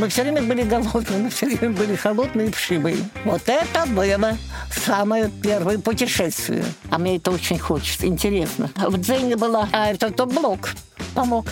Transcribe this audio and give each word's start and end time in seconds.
Мы 0.00 0.08
все 0.08 0.22
время 0.22 0.40
были 0.40 0.62
голодные, 0.62 1.18
мы 1.18 1.28
все 1.28 1.44
время 1.44 1.76
были 1.76 1.94
холодные 1.94 2.48
и 2.48 2.50
вшивые. 2.50 2.96
Вот 3.26 3.42
это 3.46 3.84
было 3.84 4.38
самое 4.74 5.30
первое 5.42 5.78
путешествие. 5.78 6.64
А 6.88 6.96
мне 6.96 7.16
это 7.16 7.30
очень 7.30 7.58
хочется, 7.58 8.06
интересно. 8.06 8.70
В 8.76 8.96
Дзене 8.96 9.36
была, 9.36 9.68
а 9.72 9.88
это 9.90 10.10
то 10.10 10.24
блок 10.24 10.70
помог. 11.14 11.48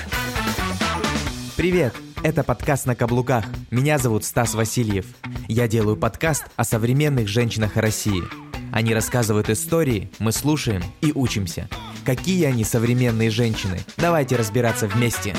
Привет! 1.59 1.93
Это 2.23 2.43
подкаст 2.43 2.87
«На 2.87 2.95
каблуках». 2.97 3.45
Меня 3.71 3.99
зовут 3.99 4.25
Стас 4.25 4.55
Васильев. 4.55 5.05
Я 5.47 5.69
делаю 5.69 5.99
подкаст 5.99 6.47
о 6.57 6.65
современных 6.65 7.29
женщинах 7.29 7.77
России. 7.77 8.23
Они 8.73 8.95
рассказывают 8.95 9.51
истории, 9.51 10.11
мы 10.21 10.33
слушаем 10.33 10.83
и 11.03 11.13
учимся. 11.15 11.69
Какие 12.07 12.47
они 12.47 12.65
современные 12.65 13.29
женщины? 13.29 13.81
Давайте 13.99 14.37
разбираться 14.37 14.87
вместе. 14.87 15.35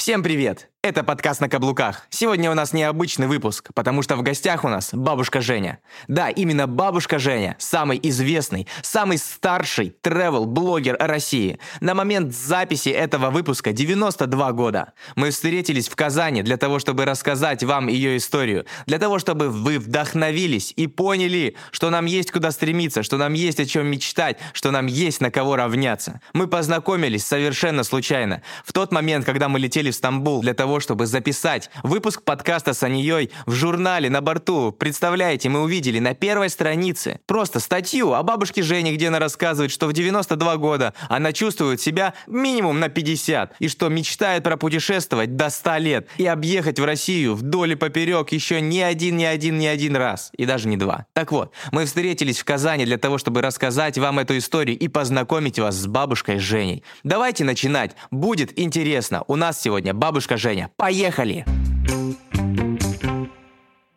Всем 0.00 0.22
привет! 0.22 0.70
Это 0.82 1.04
подкаст 1.04 1.42
на 1.42 1.50
каблуках. 1.50 2.06
Сегодня 2.08 2.50
у 2.50 2.54
нас 2.54 2.72
необычный 2.72 3.26
выпуск, 3.26 3.68
потому 3.74 4.00
что 4.00 4.16
в 4.16 4.22
гостях 4.22 4.64
у 4.64 4.68
нас 4.68 4.94
бабушка 4.94 5.42
Женя. 5.42 5.78
Да, 6.08 6.30
именно 6.30 6.66
бабушка 6.66 7.18
Женя, 7.18 7.54
самый 7.58 8.00
известный, 8.02 8.66
самый 8.80 9.18
старший 9.18 9.94
travel-блогер 10.02 10.96
России. 10.98 11.58
На 11.82 11.92
момент 11.92 12.34
записи 12.34 12.88
этого 12.88 13.28
выпуска 13.28 13.74
92 13.74 14.52
года. 14.52 14.94
Мы 15.16 15.32
встретились 15.32 15.86
в 15.86 15.96
Казани 15.96 16.42
для 16.42 16.56
того, 16.56 16.78
чтобы 16.78 17.04
рассказать 17.04 17.62
вам 17.62 17.88
ее 17.88 18.16
историю, 18.16 18.64
для 18.86 18.98
того, 18.98 19.18
чтобы 19.18 19.50
вы 19.50 19.78
вдохновились 19.78 20.72
и 20.76 20.86
поняли, 20.86 21.56
что 21.72 21.90
нам 21.90 22.06
есть 22.06 22.32
куда 22.32 22.50
стремиться, 22.52 23.02
что 23.02 23.18
нам 23.18 23.34
есть 23.34 23.60
о 23.60 23.66
чем 23.66 23.86
мечтать, 23.86 24.38
что 24.54 24.70
нам 24.70 24.86
есть 24.86 25.20
на 25.20 25.30
кого 25.30 25.56
равняться. 25.56 26.22
Мы 26.32 26.46
познакомились 26.46 27.26
совершенно 27.26 27.84
случайно. 27.84 28.40
В 28.64 28.72
тот 28.72 28.92
момент, 28.92 29.26
когда 29.26 29.50
мы 29.50 29.58
летели 29.58 29.90
в 29.90 29.94
Стамбул 29.94 30.40
для 30.40 30.54
того, 30.54 30.69
того, 30.70 30.78
чтобы 30.78 31.06
записать 31.06 31.68
выпуск 31.82 32.22
подкаста 32.22 32.74
с 32.74 32.84
Анией 32.84 33.32
в 33.44 33.52
журнале 33.52 34.08
на 34.08 34.20
борту. 34.20 34.70
Представляете, 34.70 35.48
мы 35.48 35.62
увидели 35.62 35.98
на 35.98 36.14
первой 36.14 36.48
странице 36.48 37.18
просто 37.26 37.58
статью 37.58 38.12
о 38.12 38.22
бабушке 38.22 38.62
Жене, 38.62 38.94
где 38.94 39.08
она 39.08 39.18
рассказывает, 39.18 39.72
что 39.72 39.88
в 39.88 39.92
92 39.92 40.56
года 40.58 40.94
она 41.08 41.32
чувствует 41.32 41.80
себя 41.80 42.14
минимум 42.28 42.78
на 42.78 42.88
50, 42.88 43.54
и 43.58 43.66
что 43.66 43.88
мечтает 43.88 44.44
про 44.44 44.56
путешествовать 44.56 45.34
до 45.34 45.50
100 45.50 45.76
лет 45.78 46.08
и 46.18 46.26
объехать 46.26 46.78
в 46.78 46.84
Россию 46.84 47.34
вдоль 47.34 47.72
и 47.72 47.74
поперек 47.74 48.30
еще 48.30 48.60
не 48.60 48.82
один, 48.82 49.16
не 49.16 49.24
один, 49.24 49.58
не 49.58 49.66
один 49.66 49.96
раз, 49.96 50.30
и 50.38 50.46
даже 50.46 50.68
не 50.68 50.76
два. 50.76 51.06
Так 51.14 51.32
вот, 51.32 51.52
мы 51.72 51.84
встретились 51.84 52.38
в 52.38 52.44
Казани 52.44 52.84
для 52.84 52.96
того, 52.96 53.18
чтобы 53.18 53.42
рассказать 53.42 53.98
вам 53.98 54.20
эту 54.20 54.38
историю 54.38 54.78
и 54.78 54.86
познакомить 54.86 55.58
вас 55.58 55.74
с 55.74 55.88
бабушкой 55.88 56.38
Женей. 56.38 56.84
Давайте 57.02 57.42
начинать, 57.42 57.96
будет 58.12 58.56
интересно. 58.56 59.24
У 59.26 59.34
нас 59.34 59.60
сегодня 59.60 59.94
бабушка 59.94 60.36
Женя. 60.36 60.59
Женя. 60.60 60.70
Поехали! 60.76 61.44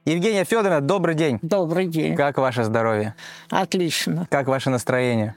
Евгения 0.06 0.44
Федоровна, 0.44 0.82
добрый 0.82 1.16
день. 1.16 1.40
Добрый 1.42 1.88
день. 1.88 2.16
Как 2.16 2.38
ваше 2.38 2.64
здоровье? 2.64 3.16
Отлично. 3.50 4.28
Как 4.30 4.48
ваше 4.48 4.70
настроение? 4.70 5.36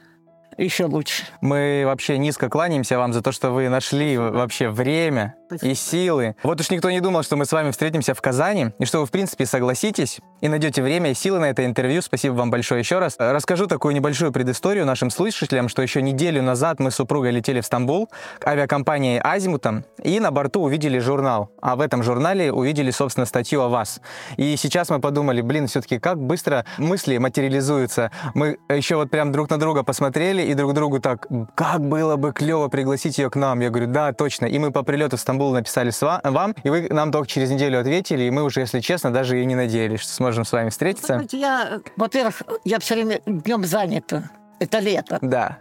Еще 0.58 0.86
лучше. 0.86 1.24
Мы 1.42 1.82
вообще 1.84 2.16
низко 2.16 2.48
кланяемся 2.48 2.96
вам 2.96 3.12
за 3.12 3.22
то, 3.22 3.30
что 3.30 3.50
вы 3.50 3.68
нашли 3.68 4.16
вообще 4.16 4.70
время 4.70 5.34
и 5.60 5.74
силы. 5.74 6.34
Вот 6.42 6.60
уж 6.60 6.70
никто 6.70 6.90
не 6.90 7.00
думал, 7.00 7.22
что 7.22 7.36
мы 7.36 7.44
с 7.44 7.52
вами 7.52 7.70
встретимся 7.70 8.14
в 8.14 8.22
Казани, 8.22 8.70
и 8.78 8.84
что 8.86 9.00
вы, 9.00 9.06
в 9.06 9.10
принципе, 9.10 9.44
согласитесь 9.44 10.18
и 10.40 10.48
найдете 10.48 10.82
время 10.82 11.10
и 11.10 11.14
силы 11.14 11.38
на 11.38 11.50
это 11.50 11.64
интервью. 11.64 12.00
Спасибо 12.00 12.34
вам 12.34 12.50
большое 12.50 12.80
еще 12.80 12.98
раз. 12.98 13.16
Расскажу 13.18 13.66
такую 13.66 13.94
небольшую 13.94 14.32
предысторию 14.32 14.86
нашим 14.86 15.10
слушателям, 15.10 15.68
что 15.68 15.82
еще 15.82 16.00
неделю 16.00 16.42
назад 16.42 16.80
мы 16.80 16.90
с 16.90 16.96
супругой 16.96 17.32
летели 17.32 17.60
в 17.60 17.66
Стамбул 17.66 18.08
авиакомпанией 18.44 19.20
«Азимутом», 19.20 19.84
и 20.02 20.18
на 20.20 20.30
борту 20.30 20.62
увидели 20.62 20.98
журнал. 20.98 21.50
А 21.60 21.77
в 21.77 21.80
этом 21.80 22.02
журнале 22.02 22.50
увидели, 22.50 22.90
собственно, 22.90 23.27
статью 23.27 23.60
о 23.60 23.68
вас. 23.68 24.00
И 24.36 24.56
сейчас 24.56 24.88
мы 24.88 25.00
подумали, 25.00 25.42
блин, 25.42 25.66
все-таки 25.66 25.98
как 25.98 26.18
быстро 26.18 26.64
мысли 26.78 27.18
материализуются. 27.18 28.10
Мы 28.34 28.58
еще 28.68 28.96
вот 28.96 29.11
прям 29.11 29.33
друг 29.33 29.50
на 29.50 29.58
друга 29.58 29.83
посмотрели 29.83 30.45
и 30.46 30.55
друг 30.55 30.74
другу 30.74 31.01
так, 31.01 31.27
как 31.55 31.80
было 31.80 32.17
бы 32.17 32.33
клево 32.33 32.68
пригласить 32.68 33.18
ее 33.18 33.30
к 33.30 33.36
нам. 33.36 33.61
Я 33.61 33.70
говорю, 33.70 33.90
да, 33.90 34.12
точно. 34.12 34.46
И 34.46 34.58
мы 34.58 34.70
по 34.70 34.83
прилету 34.83 35.17
в 35.17 35.20
Стамбул 35.20 35.52
написали 35.52 35.90
с 35.90 36.01
вам, 36.02 36.55
и 36.62 36.70
вы 36.70 36.89
нам 36.90 37.12
только 37.12 37.29
через 37.29 37.51
неделю 37.51 37.80
ответили, 37.80 38.24
и 38.24 38.30
мы 38.30 38.42
уже, 38.42 38.61
если 38.61 38.80
честно, 38.80 39.12
даже 39.12 39.40
и 39.40 39.45
не 39.45 39.55
надеялись, 39.55 40.01
что 40.01 40.12
сможем 40.12 40.45
с 40.45 40.52
вами 40.52 40.70
встретиться. 40.70 41.24
Я, 41.33 41.80
во-первых, 41.96 42.42
я 42.64 42.79
все 42.79 42.95
время 42.95 43.20
днем 43.27 43.64
занята. 43.64 44.30
Это 44.58 44.79
лето. 44.79 45.18
Да. 45.20 45.58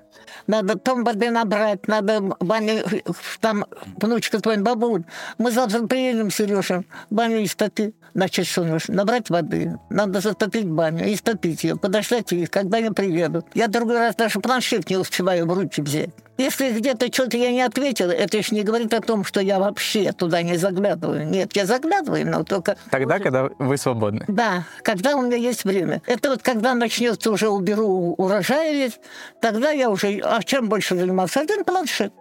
Надо 0.47 0.77
там 0.77 1.03
воды 1.03 1.29
набрать, 1.31 1.87
надо 1.87 2.21
баню, 2.39 2.83
там 3.39 3.65
внучка 3.97 4.39
твоя 4.39 4.59
бабуль. 4.59 5.03
Мы 5.37 5.51
завтра 5.51 5.85
приедем, 5.87 6.29
Сережа, 6.29 6.83
баню 7.09 7.43
истопить. 7.43 7.95
Значит, 8.13 8.47
что 8.47 8.63
нужно? 8.63 8.95
Набрать 8.95 9.29
воды, 9.29 9.77
надо 9.89 10.21
затопить 10.21 10.69
баню, 10.69 11.13
истопить 11.13 11.63
ее, 11.63 11.75
подождать 11.75 12.31
их, 12.31 12.49
когда 12.49 12.77
они 12.77 12.91
приедут. 12.91 13.45
Я 13.53 13.67
другой 13.67 13.97
раз 13.97 14.15
даже 14.15 14.39
планшет 14.39 14.89
не 14.89 14.97
успеваю 14.97 15.45
в 15.45 15.53
руки 15.53 15.81
взять. 15.81 16.11
Если 16.37 16.71
где-то 16.71 17.11
что-то 17.13 17.37
я 17.37 17.51
не 17.51 17.61
ответила, 17.61 18.11
это 18.11 18.41
же 18.41 18.53
не 18.53 18.63
говорит 18.63 18.93
о 18.93 18.99
том, 18.99 19.23
что 19.23 19.39
я 19.39 19.57
вообще 19.57 20.11
туда 20.11 20.41
не 20.41 20.57
заглядываю. 20.57 21.25
Нет, 21.25 21.55
я 21.55 21.65
заглядываю, 21.65 22.29
но 22.29 22.43
только... 22.43 22.75
Тогда, 22.91 23.19
когда 23.19 23.49
вы 23.57 23.77
свободны. 23.77 24.25
Да, 24.27 24.65
когда 24.81 25.15
у 25.15 25.21
меня 25.21 25.37
есть 25.37 25.63
время. 25.63 26.01
Это 26.05 26.31
вот 26.31 26.41
когда 26.41 26.73
начнется 26.73 27.31
уже 27.31 27.47
уберу 27.47 28.15
урожай 28.17 28.73
весь, 28.73 28.99
тогда 29.39 29.71
я 29.71 29.89
уже... 29.89 30.04
А 30.23 30.43
чем 30.43 30.69
больше 30.69 30.95
занимался? 30.95 31.41
Один 31.41 31.63
планшет. 31.63 32.13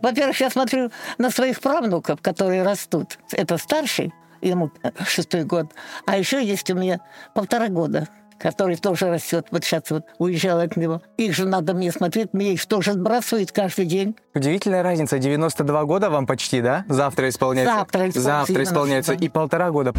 Во-первых, 0.00 0.40
я 0.40 0.50
смотрю 0.50 0.90
на 1.18 1.30
своих 1.30 1.60
правнуков, 1.60 2.20
которые 2.20 2.62
растут. 2.62 3.18
Это 3.32 3.58
старший, 3.58 4.12
ему 4.40 4.70
шестой 5.06 5.44
год. 5.44 5.72
А 6.06 6.16
еще 6.16 6.44
есть 6.44 6.70
у 6.70 6.74
меня 6.74 7.00
полтора 7.34 7.68
года 7.68 8.08
который 8.38 8.76
тоже 8.76 9.10
растет. 9.10 9.48
Вот 9.50 9.64
сейчас 9.64 9.90
вот 9.90 10.04
уезжал 10.18 10.60
от 10.60 10.76
него. 10.76 11.02
Их 11.16 11.34
же 11.34 11.44
надо 11.44 11.74
мне 11.74 11.90
смотреть, 11.90 12.32
мне 12.32 12.54
их 12.54 12.64
тоже 12.66 12.92
сбрасывают 12.92 13.52
каждый 13.52 13.84
день. 13.84 14.16
Удивительная 14.34 14.82
разница. 14.82 15.18
92 15.18 15.84
года 15.84 16.08
вам 16.08 16.26
почти, 16.26 16.60
да? 16.60 16.84
Завтра 16.88 17.28
исполняется. 17.28 17.74
Завтра 17.74 18.08
исполняется. 18.08 18.20
Завтра 18.20 18.62
исполняется. 18.62 19.12
И 19.14 19.28
полтора 19.28 19.70
года. 19.70 19.92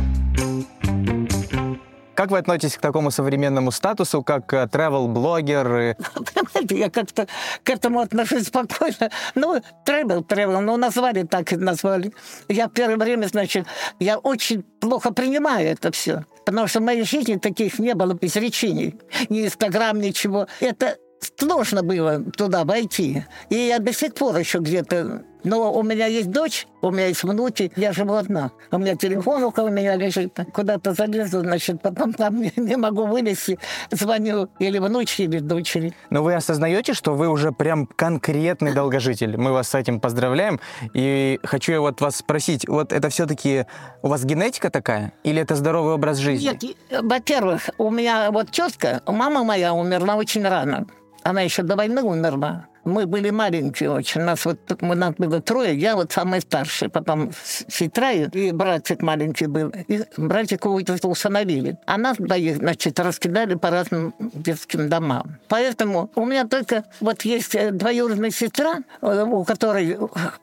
Как 2.19 2.31
вы 2.31 2.39
относитесь 2.39 2.75
к 2.75 2.81
такому 2.81 3.11
современному 3.11 3.71
статусу, 3.71 4.21
как 4.23 4.51
travel-блогер? 4.51 5.95
Понимаете, 5.95 6.77
я 6.77 6.89
как-то 6.89 7.27
к 7.63 7.69
этому 7.69 8.01
отношусь 8.01 8.47
спокойно. 8.47 9.09
Ну, 9.35 9.55
travel, 9.85 10.27
travel, 10.27 10.59
ну, 10.59 10.75
назвали 10.75 11.23
так 11.23 11.49
назвали. 11.53 12.11
Я 12.49 12.67
первое 12.67 12.97
время, 12.97 13.27
значит, 13.27 13.67
я 14.01 14.17
очень 14.17 14.63
плохо 14.63 15.13
принимаю 15.13 15.69
это 15.69 15.93
все. 15.93 16.25
Потому 16.45 16.67
что 16.67 16.81
в 16.81 16.83
моей 16.83 17.03
жизни 17.03 17.37
таких 17.37 17.79
не 17.79 17.95
было 17.95 18.17
изречений. 18.19 18.99
Ни 19.29 19.45
Инстаграм, 19.45 19.97
ничего. 19.97 20.47
Это 20.59 20.97
сложно 21.39 21.83
было 21.83 22.23
туда 22.35 22.65
войти. 22.65 23.25
И 23.49 23.55
я 23.55 23.79
до 23.79 23.93
сих 23.93 24.13
пор 24.13 24.37
еще 24.37 24.59
где-то 24.59 25.23
но 25.43 25.73
у 25.73 25.83
меня 25.83 26.05
есть 26.07 26.31
дочь, 26.31 26.67
у 26.81 26.91
меня 26.91 27.07
есть 27.07 27.23
внуки, 27.23 27.71
я 27.75 27.93
живу 27.93 28.15
одна. 28.15 28.51
У 28.71 28.77
меня 28.77 28.95
телефон 28.95 29.43
около 29.43 29.69
меня 29.69 29.95
лежит, 29.95 30.37
куда-то 30.53 30.93
залезу, 30.93 31.41
значит, 31.41 31.81
потом 31.81 32.13
там 32.13 32.41
не, 32.41 32.51
не 32.57 32.75
могу 32.75 33.05
вылезти, 33.05 33.57
звоню 33.91 34.49
или 34.59 34.79
внучке, 34.79 35.25
или 35.25 35.39
дочери. 35.39 35.93
Но 36.09 36.23
вы 36.23 36.35
осознаете, 36.35 36.93
что 36.93 37.13
вы 37.13 37.29
уже 37.29 37.51
прям 37.51 37.85
конкретный 37.85 38.73
долгожитель. 38.73 39.37
Мы 39.37 39.51
вас 39.51 39.69
с 39.69 39.75
этим 39.75 39.99
поздравляем. 39.99 40.59
И 40.93 41.39
хочу 41.43 41.71
я 41.71 41.81
вот 41.81 42.01
вас 42.01 42.17
спросить, 42.17 42.67
вот 42.67 42.91
это 42.91 43.09
все-таки 43.09 43.65
у 44.01 44.09
вас 44.09 44.25
генетика 44.25 44.69
такая? 44.69 45.13
Или 45.23 45.41
это 45.41 45.55
здоровый 45.55 45.93
образ 45.93 46.17
жизни? 46.17 46.45
Нет, 46.45 47.01
во-первых, 47.01 47.69
у 47.77 47.89
меня 47.91 48.31
вот 48.31 48.51
тетка, 48.51 49.01
мама 49.07 49.43
моя 49.43 49.73
умерла 49.73 50.15
очень 50.15 50.45
рано. 50.45 50.85
Она 51.23 51.41
еще, 51.41 51.63
до 51.63 51.75
нагу 51.75 52.09
умерла. 52.09 52.68
Мы 52.83 53.05
были 53.05 53.29
маленькие 53.29 53.91
очень. 53.91 54.21
Нас 54.21 54.45
вот 54.45 54.59
мы, 54.81 54.95
нас 54.95 55.13
было 55.17 55.41
трое. 55.41 55.77
Я 55.77 55.95
вот 55.95 56.11
самый 56.11 56.41
старший. 56.41 56.89
Потом 56.89 57.31
сестра 57.67 58.11
и 58.11 58.51
братик 58.51 59.01
маленький 59.01 59.47
был. 59.47 59.71
И 59.87 60.03
братика 60.17 60.67
усыновили. 60.67 61.77
А 61.85 61.97
нас 61.97 62.17
двоих, 62.17 62.57
значит, 62.57 62.99
раскидали 62.99 63.55
по 63.55 63.69
разным 63.69 64.13
детским 64.19 64.89
домам. 64.89 65.37
Поэтому 65.47 66.09
у 66.15 66.25
меня 66.25 66.45
только 66.45 66.85
вот 66.99 67.23
есть 67.23 67.55
э, 67.55 67.71
двоюродная 67.71 68.31
сестра, 68.31 68.79
э, 69.01 69.23
у 69.23 69.43
которой 69.43 69.97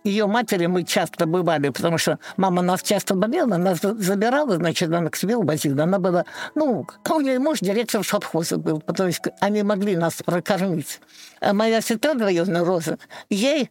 ее 0.04 0.26
матери 0.26 0.66
мы 0.66 0.84
часто 0.84 1.26
бывали, 1.26 1.70
потому 1.70 1.98
что 1.98 2.18
мама 2.36 2.62
нас 2.62 2.82
часто 2.82 3.14
болела, 3.14 3.56
нас 3.56 3.80
забирала, 3.80 4.56
значит, 4.56 4.92
она 4.92 5.10
к 5.10 5.16
себе 5.16 5.36
увозила. 5.36 5.84
Она 5.84 5.98
была, 5.98 6.24
ну, 6.54 6.86
у 7.08 7.20
нее 7.20 7.38
муж 7.38 7.60
директор 7.60 8.04
совхоза 8.04 8.58
был, 8.58 8.80
потому 8.80 9.12
что 9.12 9.32
они 9.40 9.62
могли 9.62 9.96
нас 9.96 10.14
прокормить. 10.22 11.00
А 11.40 11.52
моя 11.52 11.80
сестра 11.80 12.14
двоюродная 12.26 12.64
Роза, 12.64 12.98
ей 13.30 13.70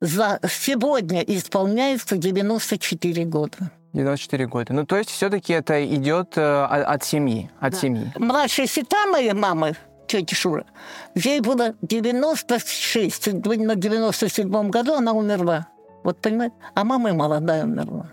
за 0.00 0.38
сегодня 0.48 1.22
исполняется 1.22 2.16
94 2.16 3.24
года. 3.24 3.56
94 3.94 4.46
года. 4.46 4.72
Ну, 4.74 4.84
то 4.84 4.96
есть 4.96 5.10
все-таки 5.10 5.52
это 5.52 5.84
идет 5.86 6.36
э, 6.36 6.64
от 6.64 7.04
семьи, 7.04 7.50
от 7.60 7.72
да. 7.72 7.78
семьи. 7.78 8.12
Младшая 8.16 8.66
сестра 8.66 9.06
моей 9.06 9.32
мамы, 9.32 9.76
тетя 10.06 10.36
Шура, 10.36 10.66
ей 11.14 11.40
было 11.40 11.74
96, 11.80 13.32
на 13.32 13.76
97 13.76 14.70
году 14.70 14.94
она 14.94 15.12
умерла. 15.12 15.68
Вот 16.02 16.18
понимаете? 16.18 16.54
А 16.74 16.84
мама 16.84 17.14
молодая 17.14 17.64
умерла. 17.64 18.10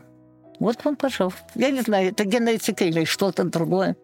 Вот 0.59 0.85
вам, 0.85 0.95
пожалуйста. 0.95 1.41
Я 1.55 1.71
не 1.71 1.81
знаю, 1.81 2.11
это 2.11 2.23
генетика 2.23 2.85
или 2.85 3.03
что-то 3.03 3.43
другое. 3.43 3.97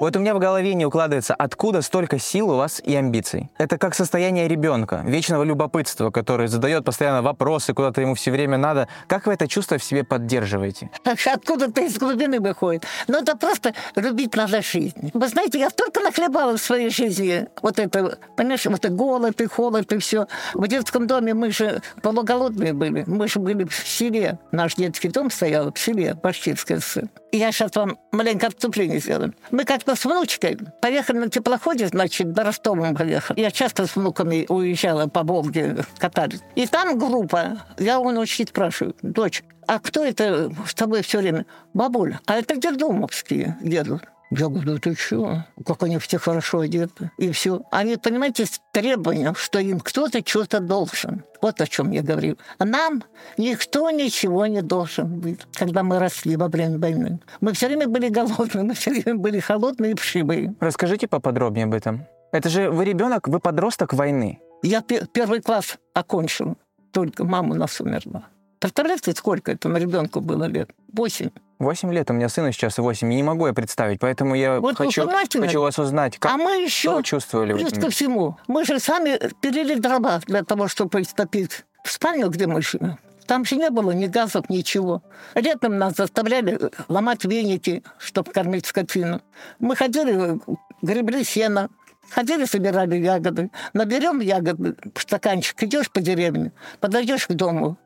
Вот 0.00 0.16
у 0.16 0.18
меня 0.18 0.34
в 0.34 0.38
голове 0.38 0.72
не 0.72 0.86
укладывается, 0.86 1.34
откуда 1.34 1.82
столько 1.82 2.18
сил 2.18 2.48
у 2.52 2.56
вас 2.56 2.80
и 2.82 2.96
амбиций. 2.96 3.50
Это 3.58 3.76
как 3.76 3.94
состояние 3.94 4.48
ребенка, 4.48 5.02
вечного 5.06 5.42
любопытства, 5.42 6.10
который 6.10 6.48
задает 6.48 6.86
постоянно 6.86 7.20
вопросы, 7.20 7.74
куда-то 7.74 8.00
ему 8.00 8.14
все 8.14 8.30
время 8.30 8.56
надо. 8.56 8.88
Как 9.08 9.26
вы 9.26 9.34
это 9.34 9.46
чувство 9.46 9.76
в 9.76 9.84
себе 9.84 10.02
поддерживаете? 10.02 10.90
Откуда-то 11.04 11.82
из 11.82 11.98
глубины 11.98 12.40
выходит. 12.40 12.86
Но 13.08 13.18
это 13.18 13.36
просто 13.36 13.74
любить 13.94 14.34
надо 14.36 14.62
жизнь. 14.62 15.10
Вы 15.12 15.28
знаете, 15.28 15.58
я 15.58 15.68
столько 15.68 16.00
нахлебала 16.00 16.56
в 16.56 16.62
своей 16.62 16.88
жизни. 16.88 17.46
Вот 17.60 17.78
это, 17.78 18.18
понимаешь, 18.38 18.64
вот 18.64 18.82
это 18.82 18.88
голод 18.88 19.38
и 19.42 19.46
холод 19.46 19.92
и 19.92 19.98
все. 19.98 20.28
В 20.54 20.66
детском 20.66 21.06
доме 21.06 21.34
мы 21.34 21.50
же 21.50 21.82
полуголодные 22.00 22.72
были. 22.72 23.04
Мы 23.06 23.28
же 23.28 23.38
были 23.38 23.64
в 23.64 23.74
селе. 23.74 24.38
Наш 24.50 24.76
детский 24.76 25.10
дом 25.10 25.30
стоял 25.30 25.74
в 25.74 25.78
селе, 25.78 26.14
Башкирская 26.14 26.80
ССР. 26.80 27.10
Я 27.32 27.52
сейчас 27.52 27.76
вам 27.76 27.98
маленькое 28.12 28.48
отступление 28.48 28.98
сделаю. 28.98 29.34
Мы 29.50 29.64
как-то 29.64 29.89
с 29.94 30.04
внучкой 30.04 30.58
поехали 30.80 31.18
на 31.18 31.28
теплоходе, 31.28 31.88
значит, 31.88 32.32
до 32.32 32.44
Ростова 32.44 32.88
мы 32.88 32.94
поехали. 32.94 33.40
Я 33.40 33.50
часто 33.50 33.86
с 33.86 33.96
внуками 33.96 34.46
уезжала 34.48 35.06
по 35.06 35.22
Волге 35.22 35.84
катались. 35.98 36.40
И 36.54 36.66
там 36.66 36.98
группа. 36.98 37.58
Я 37.78 37.98
у 37.98 38.08
внучки 38.08 38.44
спрашиваю, 38.46 38.94
дочь, 39.02 39.42
а 39.66 39.78
кто 39.78 40.04
это 40.04 40.50
с 40.66 40.74
тобой 40.74 41.02
все 41.02 41.18
время? 41.18 41.46
Бабуля, 41.74 42.20
а 42.26 42.34
это 42.36 42.56
дедомовские 42.56 43.56
едут. 43.62 44.02
Я 44.30 44.48
говорю, 44.48 44.78
ты 44.78 44.94
что? 44.94 45.44
Как 45.66 45.82
они 45.82 45.98
все 45.98 46.18
хорошо 46.18 46.60
одеты. 46.60 47.10
И 47.18 47.32
все. 47.32 47.62
Они, 47.72 47.96
понимаете, 47.96 48.46
с 48.46 48.60
требованием, 48.72 49.34
что 49.34 49.58
им 49.58 49.80
кто-то 49.80 50.20
что-то 50.24 50.60
должен. 50.60 51.24
Вот 51.42 51.60
о 51.60 51.66
чем 51.66 51.90
я 51.90 52.02
говорю. 52.02 52.36
А 52.58 52.64
нам 52.64 53.02
никто 53.36 53.90
ничего 53.90 54.46
не 54.46 54.62
должен 54.62 55.18
быть, 55.18 55.40
когда 55.54 55.82
мы 55.82 55.98
росли 55.98 56.36
во 56.36 56.48
время 56.48 56.78
войны. 56.78 57.18
Мы 57.40 57.52
все 57.54 57.66
время 57.66 57.88
были 57.88 58.08
голодные, 58.08 58.62
мы 58.62 58.74
все 58.74 58.90
время 58.90 59.16
были 59.16 59.40
холодные 59.40 59.92
и 59.92 59.94
пшивые. 59.94 60.54
Расскажите 60.60 61.08
поподробнее 61.08 61.64
об 61.64 61.74
этом. 61.74 62.06
Это 62.30 62.48
же 62.48 62.70
вы 62.70 62.84
ребенок, 62.84 63.26
вы 63.26 63.40
подросток 63.40 63.94
войны. 63.94 64.40
Я 64.62 64.82
первый 64.82 65.40
класс 65.40 65.78
окончил, 65.94 66.56
только 66.92 67.24
мама 67.24 67.54
у 67.54 67.58
нас 67.58 67.80
умерла. 67.80 68.28
Представляете, 68.60 69.12
сколько 69.12 69.50
этому 69.50 69.78
ребенку 69.78 70.20
было 70.20 70.44
лет? 70.44 70.70
Восемь. 70.92 71.30
Восемь 71.60 71.92
лет, 71.92 72.10
у 72.10 72.14
меня 72.14 72.30
сыну 72.30 72.52
сейчас 72.52 72.78
восемь, 72.78 73.08
не 73.10 73.22
могу 73.22 73.46
я 73.46 73.52
представить, 73.52 74.00
поэтому 74.00 74.34
я 74.34 74.60
вот 74.60 74.78
хочу, 74.78 75.06
хочу 75.06 75.60
вас 75.60 75.78
узнать, 75.78 76.16
как 76.18 76.32
а 76.32 76.36
мы 76.38 76.62
еще, 76.62 76.88
что 76.88 76.96
вы 76.96 77.02
чувствовали. 77.02 77.52
Плюс 77.52 77.74
ко 77.74 77.90
всему, 77.90 78.38
мы 78.48 78.64
же 78.64 78.80
сами 78.80 79.20
пилили 79.42 79.74
дрова 79.74 80.20
для 80.26 80.42
того, 80.42 80.68
чтобы 80.68 81.02
истопить 81.02 81.66
в 81.84 81.90
спальню, 81.92 82.30
где 82.30 82.46
мы 82.46 82.62
жили. 82.62 82.96
Там 83.26 83.44
же 83.44 83.56
не 83.56 83.68
было 83.68 83.90
ни 83.90 84.06
газов, 84.06 84.48
ничего. 84.48 85.02
Летом 85.34 85.76
нас 85.76 85.96
заставляли 85.96 86.58
ломать 86.88 87.26
веники, 87.26 87.84
чтобы 87.98 88.32
кормить 88.32 88.64
скотину. 88.64 89.20
Мы 89.58 89.76
ходили, 89.76 90.40
гребли 90.80 91.22
сено, 91.24 91.68
Ходили, 92.10 92.44
собирали 92.44 92.96
ягоды. 92.96 93.50
Наберем 93.72 94.20
ягоды, 94.20 94.76
стаканчик, 94.96 95.62
идешь 95.62 95.90
по 95.90 96.00
деревне, 96.00 96.52
подойдешь 96.80 97.26
к 97.26 97.32
дому, 97.32 97.78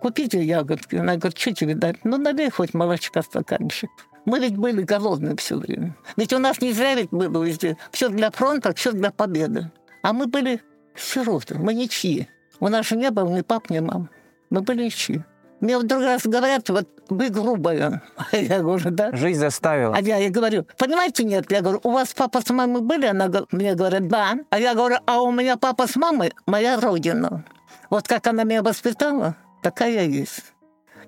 купите 0.00 0.42
ягодки. 0.42 0.96
Она 0.96 1.16
говорит, 1.16 1.38
что 1.38 1.52
тебе 1.52 1.74
дать? 1.74 2.04
Ну, 2.04 2.16
налей 2.16 2.50
хоть 2.50 2.74
молочка 2.74 3.22
стаканчик. 3.22 3.90
Мы 4.24 4.38
ведь 4.38 4.56
были 4.56 4.82
голодны 4.82 5.36
все 5.36 5.56
время. 5.56 5.96
Ведь 6.16 6.32
у 6.32 6.38
нас 6.38 6.60
не 6.60 6.72
зря 6.72 6.94
ведь 6.94 7.10
было 7.10 7.42
везде. 7.42 7.76
Все 7.90 8.08
для 8.08 8.30
фронта, 8.30 8.72
все 8.74 8.92
для 8.92 9.10
победы. 9.10 9.70
А 10.02 10.12
мы 10.12 10.26
были 10.26 10.62
сироты, 10.94 11.58
мы 11.58 11.74
ничьи. 11.74 12.28
У 12.60 12.68
нас 12.68 12.86
же 12.86 12.96
не 12.96 13.10
было 13.10 13.28
ни 13.28 13.40
пап, 13.40 13.70
ни 13.70 13.80
мам. 13.80 14.10
Мы 14.50 14.60
были 14.60 14.84
ничьи. 14.84 15.24
Мне 15.62 15.78
вдруг 15.78 16.02
раз 16.02 16.26
говорят, 16.26 16.68
вот 16.70 16.88
вы 17.08 17.28
грубая. 17.28 18.02
Я 18.32 18.58
говорю, 18.58 18.90
да. 18.90 19.14
Жизнь 19.14 19.38
заставила. 19.38 19.94
А 19.96 20.00
я 20.00 20.16
ей 20.16 20.28
говорю, 20.28 20.66
понимаете, 20.76 21.22
нет? 21.22 21.52
Я 21.52 21.60
говорю, 21.60 21.78
у 21.84 21.92
вас 21.92 22.12
папа 22.14 22.40
с 22.40 22.50
мамой 22.50 22.82
были? 22.82 23.06
Она 23.06 23.30
мне 23.52 23.76
говорит, 23.76 24.08
да. 24.08 24.34
А 24.50 24.58
я 24.58 24.74
говорю, 24.74 24.96
а 25.06 25.22
у 25.22 25.30
меня 25.30 25.56
папа 25.56 25.86
с 25.86 25.94
мамой 25.94 26.32
моя 26.46 26.80
родина. 26.80 27.44
Вот 27.90 28.08
как 28.08 28.26
она 28.26 28.42
меня 28.42 28.64
воспитала, 28.64 29.36
такая 29.62 30.04
есть. 30.06 30.52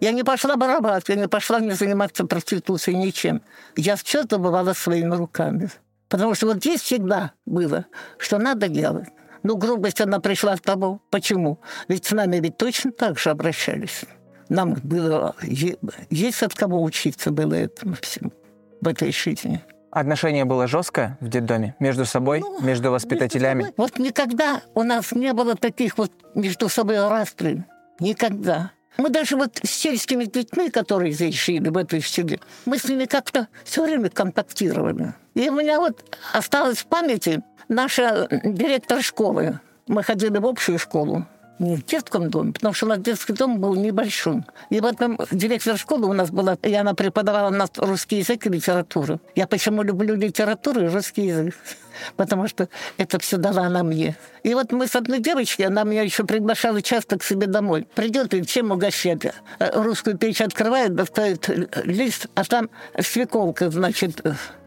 Я 0.00 0.12
не 0.12 0.22
пошла 0.22 0.56
барабанить, 0.56 1.08
я 1.08 1.16
не 1.16 1.26
пошла 1.26 1.58
не 1.58 1.72
заниматься 1.72 2.24
проституцией 2.24 2.96
ничем. 2.96 3.42
Я 3.74 3.96
все 3.96 4.22
добывала 4.22 4.72
своими 4.72 5.16
руками. 5.16 5.68
Потому 6.08 6.36
что 6.36 6.46
вот 6.46 6.58
здесь 6.58 6.80
всегда 6.80 7.32
было, 7.44 7.86
что 8.18 8.38
надо 8.38 8.68
делать. 8.68 9.08
Ну, 9.42 9.56
грубость 9.56 10.00
она 10.00 10.20
пришла 10.20 10.56
с 10.56 10.60
того. 10.60 11.00
Почему? 11.10 11.58
Ведь 11.88 12.06
с 12.06 12.12
нами 12.12 12.36
ведь 12.36 12.56
точно 12.56 12.92
так 12.92 13.18
же 13.18 13.30
обращались. 13.30 14.04
Нам 14.48 14.74
было... 14.82 15.34
Есть 16.10 16.42
от 16.42 16.54
кого 16.54 16.82
учиться 16.82 17.30
было 17.30 17.54
этому 17.54 17.96
всему 18.00 18.32
в 18.80 18.88
этой 18.88 19.12
жизни. 19.12 19.62
Отношение 19.90 20.44
было 20.44 20.66
жесткое 20.66 21.16
в 21.20 21.28
детдоме 21.28 21.76
между 21.78 22.04
собой, 22.04 22.40
ну, 22.40 22.60
между 22.60 22.90
воспитателями? 22.90 23.58
Между 23.62 23.72
собой. 23.72 23.74
Вот 23.76 23.98
никогда 23.98 24.60
у 24.74 24.82
нас 24.82 25.12
не 25.12 25.32
было 25.32 25.54
таких 25.54 25.98
вот 25.98 26.10
между 26.34 26.68
собой 26.68 26.98
распри. 27.08 27.64
Никогда. 28.00 28.72
Мы 28.96 29.08
даже 29.08 29.36
вот 29.36 29.60
с 29.62 29.70
сельскими 29.70 30.24
детьми, 30.24 30.70
которые 30.70 31.12
здесь 31.12 31.34
жили, 31.34 31.68
в 31.68 31.76
этой 31.76 32.00
селе, 32.00 32.40
мы 32.64 32.78
с 32.78 32.84
ними 32.84 33.06
как-то 33.06 33.48
все 33.64 33.84
время 33.84 34.08
контактировали. 34.08 35.14
И 35.34 35.48
у 35.48 35.54
меня 35.54 35.80
вот 35.80 36.04
осталось 36.32 36.78
в 36.78 36.86
памяти 36.86 37.42
наша 37.68 38.28
директор 38.30 39.02
школы. 39.02 39.58
Мы 39.86 40.02
ходили 40.02 40.38
в 40.38 40.46
общую 40.46 40.78
школу, 40.78 41.26
не 41.58 41.76
в 41.76 41.84
детском 41.84 42.30
доме, 42.30 42.52
потому 42.52 42.74
что 42.74 42.86
у 42.86 42.88
нас 42.88 42.98
детский 42.98 43.32
дом 43.32 43.58
был 43.58 43.74
небольшой. 43.74 44.42
И 44.70 44.80
в 44.80 44.84
этом 44.84 45.18
директор 45.30 45.76
школы 45.76 46.08
у 46.08 46.12
нас 46.12 46.30
была, 46.30 46.56
и 46.62 46.72
она 46.74 46.94
преподавала 46.94 47.50
нас 47.50 47.70
русский 47.76 48.18
язык 48.18 48.46
и 48.46 48.50
литературу. 48.50 49.20
Я 49.34 49.46
почему 49.46 49.82
люблю 49.82 50.14
литературу 50.14 50.82
и 50.82 50.88
русский 50.88 51.26
язык? 51.26 51.54
Потому 52.16 52.48
что 52.48 52.68
это 52.96 53.18
все 53.18 53.36
дала 53.36 53.66
она 53.66 53.82
мне. 53.82 54.16
И 54.42 54.54
вот 54.54 54.72
мы 54.72 54.86
с 54.86 54.94
одной 54.94 55.20
девочкой, 55.20 55.66
она 55.66 55.84
меня 55.84 56.02
еще 56.02 56.24
приглашала 56.24 56.82
часто 56.82 57.18
к 57.18 57.24
себе 57.24 57.46
домой. 57.46 57.86
Придет 57.94 58.34
и 58.34 58.44
чем 58.44 58.70
угощать? 58.70 59.24
Э, 59.24 59.82
русскую 59.82 60.16
печь 60.18 60.40
открывает, 60.40 60.94
достает 60.94 61.48
лист, 61.84 62.26
а 62.34 62.44
там 62.44 62.70
свеколка, 63.00 63.70
значит, 63.70 64.22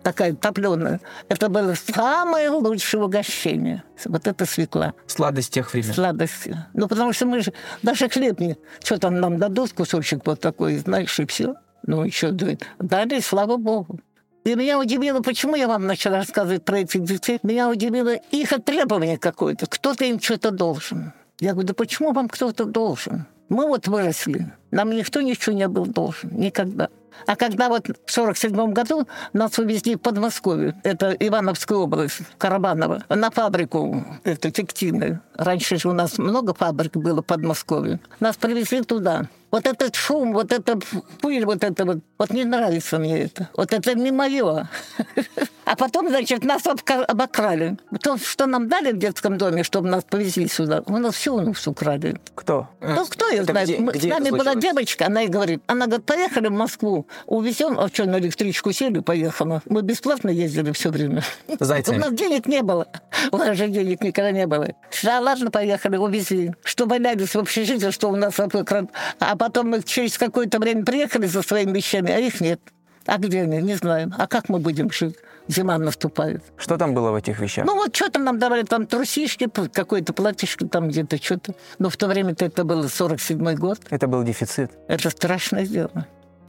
такая 0.07 0.33
топленая. 0.33 1.01
Это 1.27 1.50
было 1.50 1.74
самое 1.75 2.50
лучшее 2.50 3.03
угощение. 3.03 3.83
Вот 4.06 4.25
это 4.27 4.45
свекла. 4.45 4.94
Сладость 5.06 5.53
тех 5.53 5.74
времен. 5.74 5.94
Сладости. 5.94 6.57
Ну, 6.74 6.88
потому 6.88 7.12
что 7.12 7.25
мы 7.25 7.41
же 7.41 7.51
даже 7.83 8.07
хлеб 8.07 8.39
не... 8.39 8.57
Что 8.81 9.00
там 9.00 9.19
нам 9.19 9.38
дадут, 9.38 9.74
кусочек 9.74 10.25
вот 10.25 10.39
такой, 10.39 10.77
знаешь, 10.77 11.19
и 11.19 11.25
все. 11.25 11.55
Ну, 11.86 12.03
еще 12.03 12.31
дали, 12.31 13.19
слава 13.19 13.57
богу. 13.57 14.00
И 14.48 14.56
меня 14.56 14.80
удивило, 14.80 15.20
почему 15.20 15.58
я 15.58 15.68
вам 15.68 15.88
начала 15.88 16.20
рассказывать 16.20 16.63
про 16.63 16.80
этих 16.80 17.04
детей. 17.04 17.38
Меня 17.44 17.68
удивило 17.68 18.16
их 18.32 18.54
требование 18.63 19.18
какое-то. 19.18 19.66
Кто-то 19.66 20.06
им 20.06 20.22
что-то 20.22 20.51
должен. 20.51 21.12
Я 21.42 21.51
говорю, 21.51 21.68
да 21.68 21.74
почему 21.74 22.13
вам 22.13 22.30
кто-то 22.30 22.63
должен? 22.63 23.25
Мы 23.50 23.68
вот 23.68 23.89
выросли. 23.89 24.54
Нам 24.72 24.92
никто 24.92 25.20
ничего 25.20 25.54
не 25.54 25.68
был 25.68 25.86
должен. 25.86 26.30
Никогда. 26.32 26.88
А 27.25 27.36
когда 27.36 27.68
вот 27.68 27.89
в 28.06 28.10
47 28.10 28.72
году 28.72 29.06
нас 29.34 29.60
увезли 29.60 29.96
в 29.96 30.00
Подмосковье, 30.00 30.80
это 30.84 31.12
Ивановская 31.12 31.77
область, 31.77 32.22
Карабаново, 32.38 33.04
на 33.10 33.30
фабрику, 33.32 34.06
это 34.24 34.50
текстильную. 34.50 35.20
Раньше 35.36 35.75
же 35.75 35.89
у 35.89 35.94
нас 35.94 36.18
много 36.18 36.54
фабрик 36.54 36.96
было 36.96 37.22
в 37.22 37.25
Подмосковье. 37.25 38.00
Нас 38.22 38.38
привезли 38.38 38.82
туда. 38.82 39.27
Вот 39.51 39.66
этот 39.66 39.96
шум, 39.96 40.34
вот 40.34 40.51
эта 40.51 40.77
пыль, 41.22 41.46
вот 41.46 41.63
это 41.63 41.86
вот, 41.86 42.00
вот 42.18 42.32
не 42.32 42.44
нравится 42.44 43.00
мне 43.00 43.24
это. 43.24 43.50
Вот 43.56 43.74
это 43.74 43.94
не 43.96 44.12
мое. 44.12 44.70
А 45.68 45.75
потом, 45.75 46.08
значит, 46.08 46.46
нас 46.46 46.62
обокрали. 46.66 47.77
То, 48.01 48.18
что 48.18 48.46
нам 48.46 48.70
дали 48.70 48.94
в 48.94 48.98
детском 48.98 49.38
доме, 49.38 49.63
чтобы 49.63 49.89
нас 49.89 50.06
повезли 50.06 50.48
сюда, 50.48 50.82
у 50.86 50.98
нас 50.98 51.16
все 51.16 51.34
у 51.34 51.42
нас 51.42 51.68
украли. 51.68 52.22
Кто? 52.36 52.70
Ну, 52.80 53.06
кто 53.06 53.27
ее 53.27 53.44
знает? 53.44 53.68
Где, 53.68 53.77
Мы, 53.80 53.92
где 53.92 54.08
с 54.08 54.12
нами 54.12 54.30
была 54.30 54.56
девочка, 54.56 55.08
она 55.08 55.24
и 55.24 55.27
говорит, 55.27 55.62
она 55.68 55.88
говорит, 55.88 56.06
поехали 56.06 56.48
в 56.48 56.54
Москву, 56.54 57.06
увезем, 57.25 57.77
а 57.77 57.89
что, 57.89 58.06
на 58.06 58.18
электричку 58.18 58.72
сели, 58.72 59.00
поехала. 59.00 59.62
Мы 59.66 59.82
бесплатно 59.82 60.30
ездили 60.30 60.72
все 60.72 60.89
время. 60.89 61.22
Зайцами. 61.60 61.98
У 61.98 62.00
нас 62.00 62.13
денег 62.13 62.46
не 62.46 62.63
было. 62.63 62.88
У 63.34 63.38
нас 63.38 63.58
же 63.58 63.68
денег 63.68 64.00
никогда 64.00 64.32
не 64.32 64.48
было. 64.48 64.70
Да, 65.04 65.20
ладно, 65.20 65.51
поехали, 65.51 65.98
увезли. 65.98 66.54
Что 66.63 66.86
валялись 66.86 67.36
в 67.36 67.39
общежитии, 67.39 67.92
что 67.92 68.10
у 68.10 68.16
нас 68.16 68.39
обокрали. 68.39 68.88
А 69.20 69.36
потом 69.38 69.70
мы 69.70 69.84
через 69.84 70.17
какое-то 70.17 70.60
время 70.60 70.84
приехали 70.84 71.27
за 71.27 71.41
своими 71.41 71.72
вещами, 71.72 72.12
а 72.12 72.20
их 72.20 72.41
нет. 72.41 72.60
А 73.06 73.17
где 73.17 73.44
они? 73.44 73.62
Не 73.62 73.75
знаем. 73.75 74.13
А 74.17 74.27
как 74.27 74.50
мы 74.50 74.60
будем 74.60 74.91
жить? 74.91 75.15
Зима 75.48 75.77
наступает. 75.77 76.44
Что 76.58 76.77
там 76.77 76.94
было 76.94 77.12
в 77.12 77.15
этих 77.15 77.39
вещах? 77.39 77.65
Ну 77.65 77.75
вот 77.75 77.96
что 77.96 78.10
там 78.10 78.25
нам 78.25 78.38
давали, 78.38 78.63
там 78.63 78.86
трусишки, 78.86 79.48
какой-то 79.72 80.12
платьишко 80.12 80.67
там 80.67 80.89
где-то, 80.89 81.17
что-то. 81.17 81.56
Но 81.79 81.89
в 81.89 81.96
то 81.96 82.08
время-то 82.08 82.44
это 82.46 82.65
был 82.65 82.84
47-й 82.84 83.56
год. 83.56 83.79
Это 83.89 84.08
был 84.08 84.24
дефицит. 84.24 84.72
Это 84.89 85.10
страшное 85.10 85.65
дело. 85.65 86.06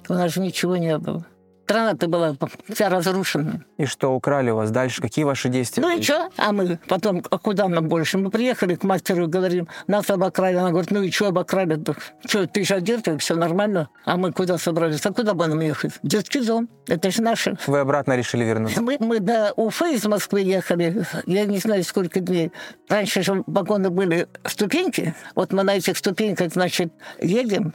У 0.09 0.15
нас 0.15 0.33
же 0.35 0.41
ничего 0.41 0.77
не 0.77 0.99
было. 0.99 1.25
Страна-то 1.69 2.09
была 2.09 2.35
вся 2.73 2.89
разрушена. 2.89 3.63
И 3.77 3.85
что 3.85 4.15
украли 4.15 4.51
у 4.51 4.57
вас 4.57 4.71
дальше? 4.71 5.03
Какие 5.03 5.27
ваши 5.27 5.51
действия? 5.51 5.83
Ну 5.83 5.99
и 5.99 6.03
что? 6.03 6.31
А 6.39 6.53
мы 6.53 6.79
потом, 6.89 7.23
а 7.31 7.39
куда 7.39 7.69
нам 7.69 7.89
больше? 7.89 8.17
Мы 8.17 8.31
приехали 8.31 8.75
к 8.75 8.85
мастеру 8.85 9.25
и 9.25 9.27
говорим, 9.27 9.69
нас 9.87 10.09
обокрали. 10.09 10.57
Она 10.57 10.71
говорит, 10.71 10.91
ну 10.91 11.03
и 11.03 11.11
что 11.11 11.29
обокрали-то? 11.29 11.95
Что, 12.27 12.47
ты 12.47 12.65
же 12.65 12.75
одет, 12.75 13.07
все 13.19 13.35
нормально? 13.35 13.91
А 14.07 14.17
мы 14.17 14.33
куда 14.33 14.57
собрались? 14.57 15.05
А 15.05 15.13
куда 15.13 15.35
бы 15.35 15.47
нам 15.47 15.61
ехать? 15.61 15.93
Детский 16.03 16.41
дом. 16.41 16.71
Это 16.87 17.11
же 17.11 17.21
наше. 17.21 17.59
Вы 17.67 17.81
обратно 17.81 18.17
решили 18.17 18.45
вернуться? 18.45 18.81
Мы, 18.81 18.97
мы 18.99 19.21
до 19.21 19.53
Уфы 19.57 19.95
из 19.95 20.07
Москвы 20.07 20.41
ехали, 20.41 21.05
я 21.27 21.45
не 21.45 21.59
знаю, 21.59 21.85
сколько 21.85 22.21
дней. 22.21 22.51
Раньше 22.89 23.23
же 23.23 23.45
вагоны 23.47 23.91
были 23.91 24.27
ступеньки. 24.45 25.15
Вот 25.35 25.53
мы 25.53 25.65
на 25.65 25.77
этих 25.77 25.99
ступеньках, 25.99 26.51
значит, 26.55 26.95
едем, 27.21 27.75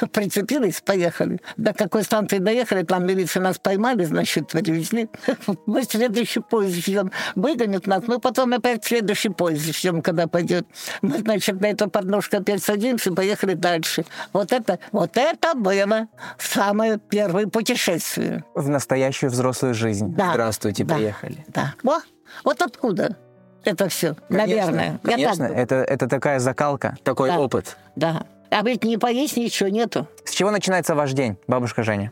прицепились, 0.12 0.82
поехали. 0.82 1.40
До 1.56 1.72
какой 1.72 2.02
станции 2.02 2.36
доехали, 2.36 2.82
там 2.82 3.06
милиция 3.06 3.29
нас 3.38 3.58
поймали, 3.58 4.04
значит, 4.04 4.48
привезли. 4.48 5.08
Мы 5.66 5.84
следующий 5.84 6.40
поезд 6.40 6.76
ждем. 6.76 7.12
Выгонят 7.34 7.86
нас, 7.86 8.02
мы 8.06 8.18
потом 8.18 8.52
опять 8.52 8.84
следующий 8.84 9.28
поезд 9.28 9.76
ждем, 9.76 10.02
когда 10.02 10.26
пойдет. 10.26 10.66
Мы, 11.02 11.18
значит, 11.18 11.60
на 11.60 11.66
эту 11.66 11.88
подножку 11.88 12.38
опять 12.38 12.62
садимся, 12.62 13.12
поехали 13.12 13.54
дальше. 13.54 14.04
Вот 14.32 14.52
это, 14.52 14.78
вот 14.90 15.16
это 15.16 15.54
было 15.54 16.08
самое 16.38 16.98
первое 16.98 17.46
путешествие. 17.46 18.44
В 18.54 18.68
настоящую 18.68 19.30
взрослую 19.30 19.74
жизнь. 19.74 20.14
Да. 20.16 20.30
Здравствуйте, 20.32 20.84
да. 20.84 20.96
приехали. 20.96 21.44
Да. 21.48 21.74
Во, 21.82 21.98
вот 22.44 22.62
откуда 22.62 23.16
это 23.64 23.88
все, 23.88 24.14
Конечно, 24.28 24.46
наверное. 24.46 25.00
Я 25.04 25.10
Конечно, 25.10 25.44
это, 25.44 25.76
это 25.76 26.08
такая 26.08 26.38
закалка, 26.38 26.96
такой 27.02 27.28
Да. 27.28 27.38
опыт. 27.38 27.76
Да. 27.96 28.24
А 28.50 28.62
ведь 28.62 28.84
не 28.84 28.98
поесть 28.98 29.36
ничего 29.36 29.68
нету. 29.68 30.08
С 30.24 30.32
чего 30.32 30.50
начинается 30.50 30.94
ваш 30.94 31.12
день, 31.12 31.36
бабушка 31.46 31.82
Женя? 31.82 32.10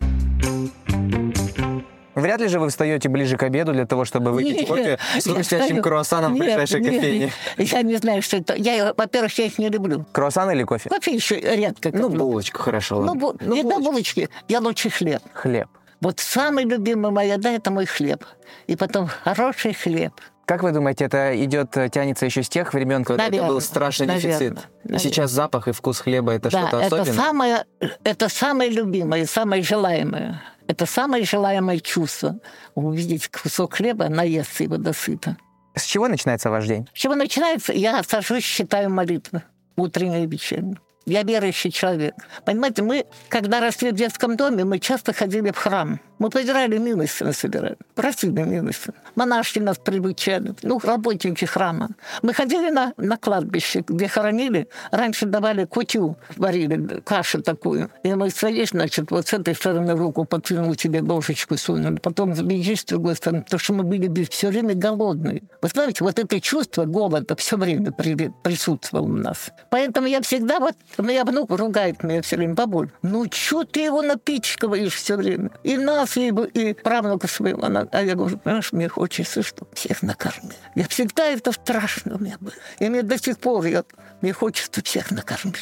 Вряд 2.19 2.41
ли 2.41 2.49
же 2.49 2.59
вы 2.59 2.69
встаете 2.69 3.09
ближе 3.09 3.37
к 3.37 3.43
обеду 3.43 3.73
для 3.73 3.87
того, 3.87 4.05
чтобы 4.05 4.33
выпить 4.33 4.67
кофе 4.67 4.99
с 5.19 5.25
хрустящим 5.25 5.83
круассаном 5.83 6.35
в 6.35 6.39
ближайшей 6.39 6.83
кофейне. 6.83 7.33
Я 7.57 7.83
не 7.83 7.97
знаю, 7.97 8.23
что 8.23 8.37
это. 8.37 8.55
Я, 8.55 8.93
во-первых, 8.97 9.39
я 9.39 9.47
их 9.47 9.59
не 9.59 9.69
люблю. 9.69 10.05
Круассан 10.13 10.51
или 10.51 10.65
кофе? 10.65 10.89
Кофе 10.89 11.15
еще 11.15 11.39
редко. 11.41 11.91
Ну, 11.93 12.05
коплю. 12.05 12.19
булочку, 12.19 12.63
хорошо. 12.63 13.03
Ну, 13.03 13.15
бу- 13.15 13.39
до 13.63 13.79
булочки, 13.79 14.29
я 14.49 14.61
лучше 14.61 14.91
хлеб. 14.91 15.23
Хлеб. 15.33 15.69
Вот 16.01 16.21
самый 16.21 16.65
любимый 16.65 17.11
моя 17.11 17.35
еда– 17.35 17.51
это 17.53 17.71
мой 17.71 17.87
хлеб. 17.87 18.25
И 18.69 18.77
потом 18.77 19.09
хороший 19.25 19.75
хлеб. 19.75 20.13
Как 20.45 20.63
вы 20.63 20.71
думаете, 20.73 21.05
это 21.05 21.45
идет, 21.45 21.77
э, 21.77 21.91
тянется 21.91 22.25
еще 22.25 22.43
с 22.43 22.49
тех 22.49 22.73
времен, 22.73 23.05
когда 23.05 23.25
это 23.25 23.33
Наверно, 23.33 23.53
был 23.53 23.61
страшный 23.61 24.07
наверно, 24.07 24.39
дефицит? 24.39 24.69
наверно. 24.85 24.99
Сейчас 24.99 25.31
запах 25.31 25.69
и 25.69 25.73
вкус 25.73 26.01
хлеба 26.01 26.33
это 26.33 26.51
да, 26.51 26.69
что-то 26.69 26.77
это 26.79 26.97
особенное? 27.03 27.13
самое, 27.25 27.65
это 28.05 28.29
самое 28.31 28.71
любимое, 28.71 29.27
самое 29.27 29.63
желаемое. 29.63 30.41
Это 30.69 30.85
самое 30.85 31.25
желаемое 31.25 31.81
чувство– 31.81 32.39
увидеть 32.75 33.29
кусок 33.29 33.75
хлеба, 33.75 34.09
наесться 34.09 34.65
его 34.65 34.77
досыта. 34.77 35.37
С 35.75 35.85
чего 35.85 36.09
начинается 36.09 36.51
ваш 36.51 36.67
день? 36.67 36.87
С 36.95 36.99
чего 36.99 37.15
начинается? 37.15 37.73
Я 37.73 38.03
сажусь, 38.03 38.45
считаю 38.45 38.91
молитвы, 38.91 39.43
утренние 39.77 40.25
и 40.25 40.27
вечерние. 40.27 40.79
Я 41.07 41.23
верующий 41.23 41.71
человек. 41.71 42.15
Понимаете, 42.45 42.83
мы, 42.83 43.07
когда 43.31 43.61
росли 43.61 43.93
в 43.93 43.95
детском 43.95 44.37
доме, 44.37 44.65
мы 44.65 44.79
часто 44.79 45.15
ходили 45.15 45.53
в 45.53 45.57
храм. 45.57 46.01
Мы 46.19 46.31
собирали 46.31 46.79
милостины, 46.79 47.33
собирали. 47.33 47.77
Просили 47.95 48.43
милостины. 48.43 48.95
Монашки 49.15 49.61
нас 49.61 49.79
приучали. 49.79 50.55
Ну, 50.63 50.81
работники 50.83 51.45
храма. 51.45 51.91
Мы 52.23 52.33
ходили 52.35 52.71
на, 52.71 52.93
на 52.97 53.17
кладбище, 53.17 53.85
где 53.87 54.09
хоронили. 54.09 54.69
Раньше 54.91 55.27
давали 55.27 55.65
кутю, 55.65 56.17
варили 56.37 57.01
кашу 57.05 57.43
такую. 57.43 57.91
И 58.03 58.15
мы 58.15 58.31
стоишь, 58.31 58.71
значит, 58.71 59.11
вот 59.11 59.29
с 59.29 59.33
этой 59.33 59.55
стороны 59.55 59.95
руку 59.95 60.25
подкинул 60.25 60.75
тебе 60.75 61.01
ложечку 61.01 61.57
сунули. 61.57 61.99
Потом 61.99 62.33
бежишь 62.33 62.81
с 62.81 62.85
другой 62.85 63.17
стороны, 63.17 63.43
потому 63.43 63.61
что 63.61 63.73
мы 63.75 63.85
были 63.85 64.25
все 64.25 64.49
время 64.49 64.75
голодные. 64.75 65.43
Вы 65.63 65.69
знаете, 65.69 66.05
вот 66.05 66.19
это 66.19 66.41
чувство 66.41 66.85
голода 66.85 67.37
все 67.37 67.57
время 67.57 67.93
при- 67.93 68.33
присутствовало 68.43 69.07
у 69.07 69.17
нас. 69.17 69.51
Поэтому 69.71 70.07
я 70.07 70.21
всегда 70.23 70.59
вот, 70.59 70.75
у 70.97 71.03
меня 71.03 71.25
внук 71.25 71.51
ругает 71.51 72.03
меня 72.03 72.23
все 72.23 72.37
время, 72.37 72.55
бабуль, 72.55 72.91
ну 73.03 73.27
что 73.31 73.65
ты 73.65 73.81
его 73.81 74.03
напичкиваешь 74.03 74.95
все 74.95 75.17
время? 75.17 75.51
И 75.63 75.77
нас, 75.77 76.08
и, 76.17 76.31
и 76.31 76.75
правнука 76.75 77.29
своего. 77.29 77.65
Она, 77.65 77.87
а 77.93 78.03
я 78.03 78.15
говорю, 78.15 78.39
понимаешь, 78.39 78.73
мне 78.73 78.89
хочется, 78.89 79.43
чтобы 79.43 79.75
всех 79.75 80.03
накормить. 80.03 80.59
Я 80.75 80.87
всегда 80.89 81.27
это 81.27 81.53
страшно 81.53 82.17
у 82.17 82.19
меня 82.19 82.37
было. 82.41 82.55
И 82.79 82.89
мне 82.89 83.03
до 83.03 83.19
сих 83.19 83.39
пор, 83.39 83.65
я, 83.67 83.85
мне 84.21 84.33
хочется 84.33 84.83
всех 84.83 85.11
накормить. 85.11 85.57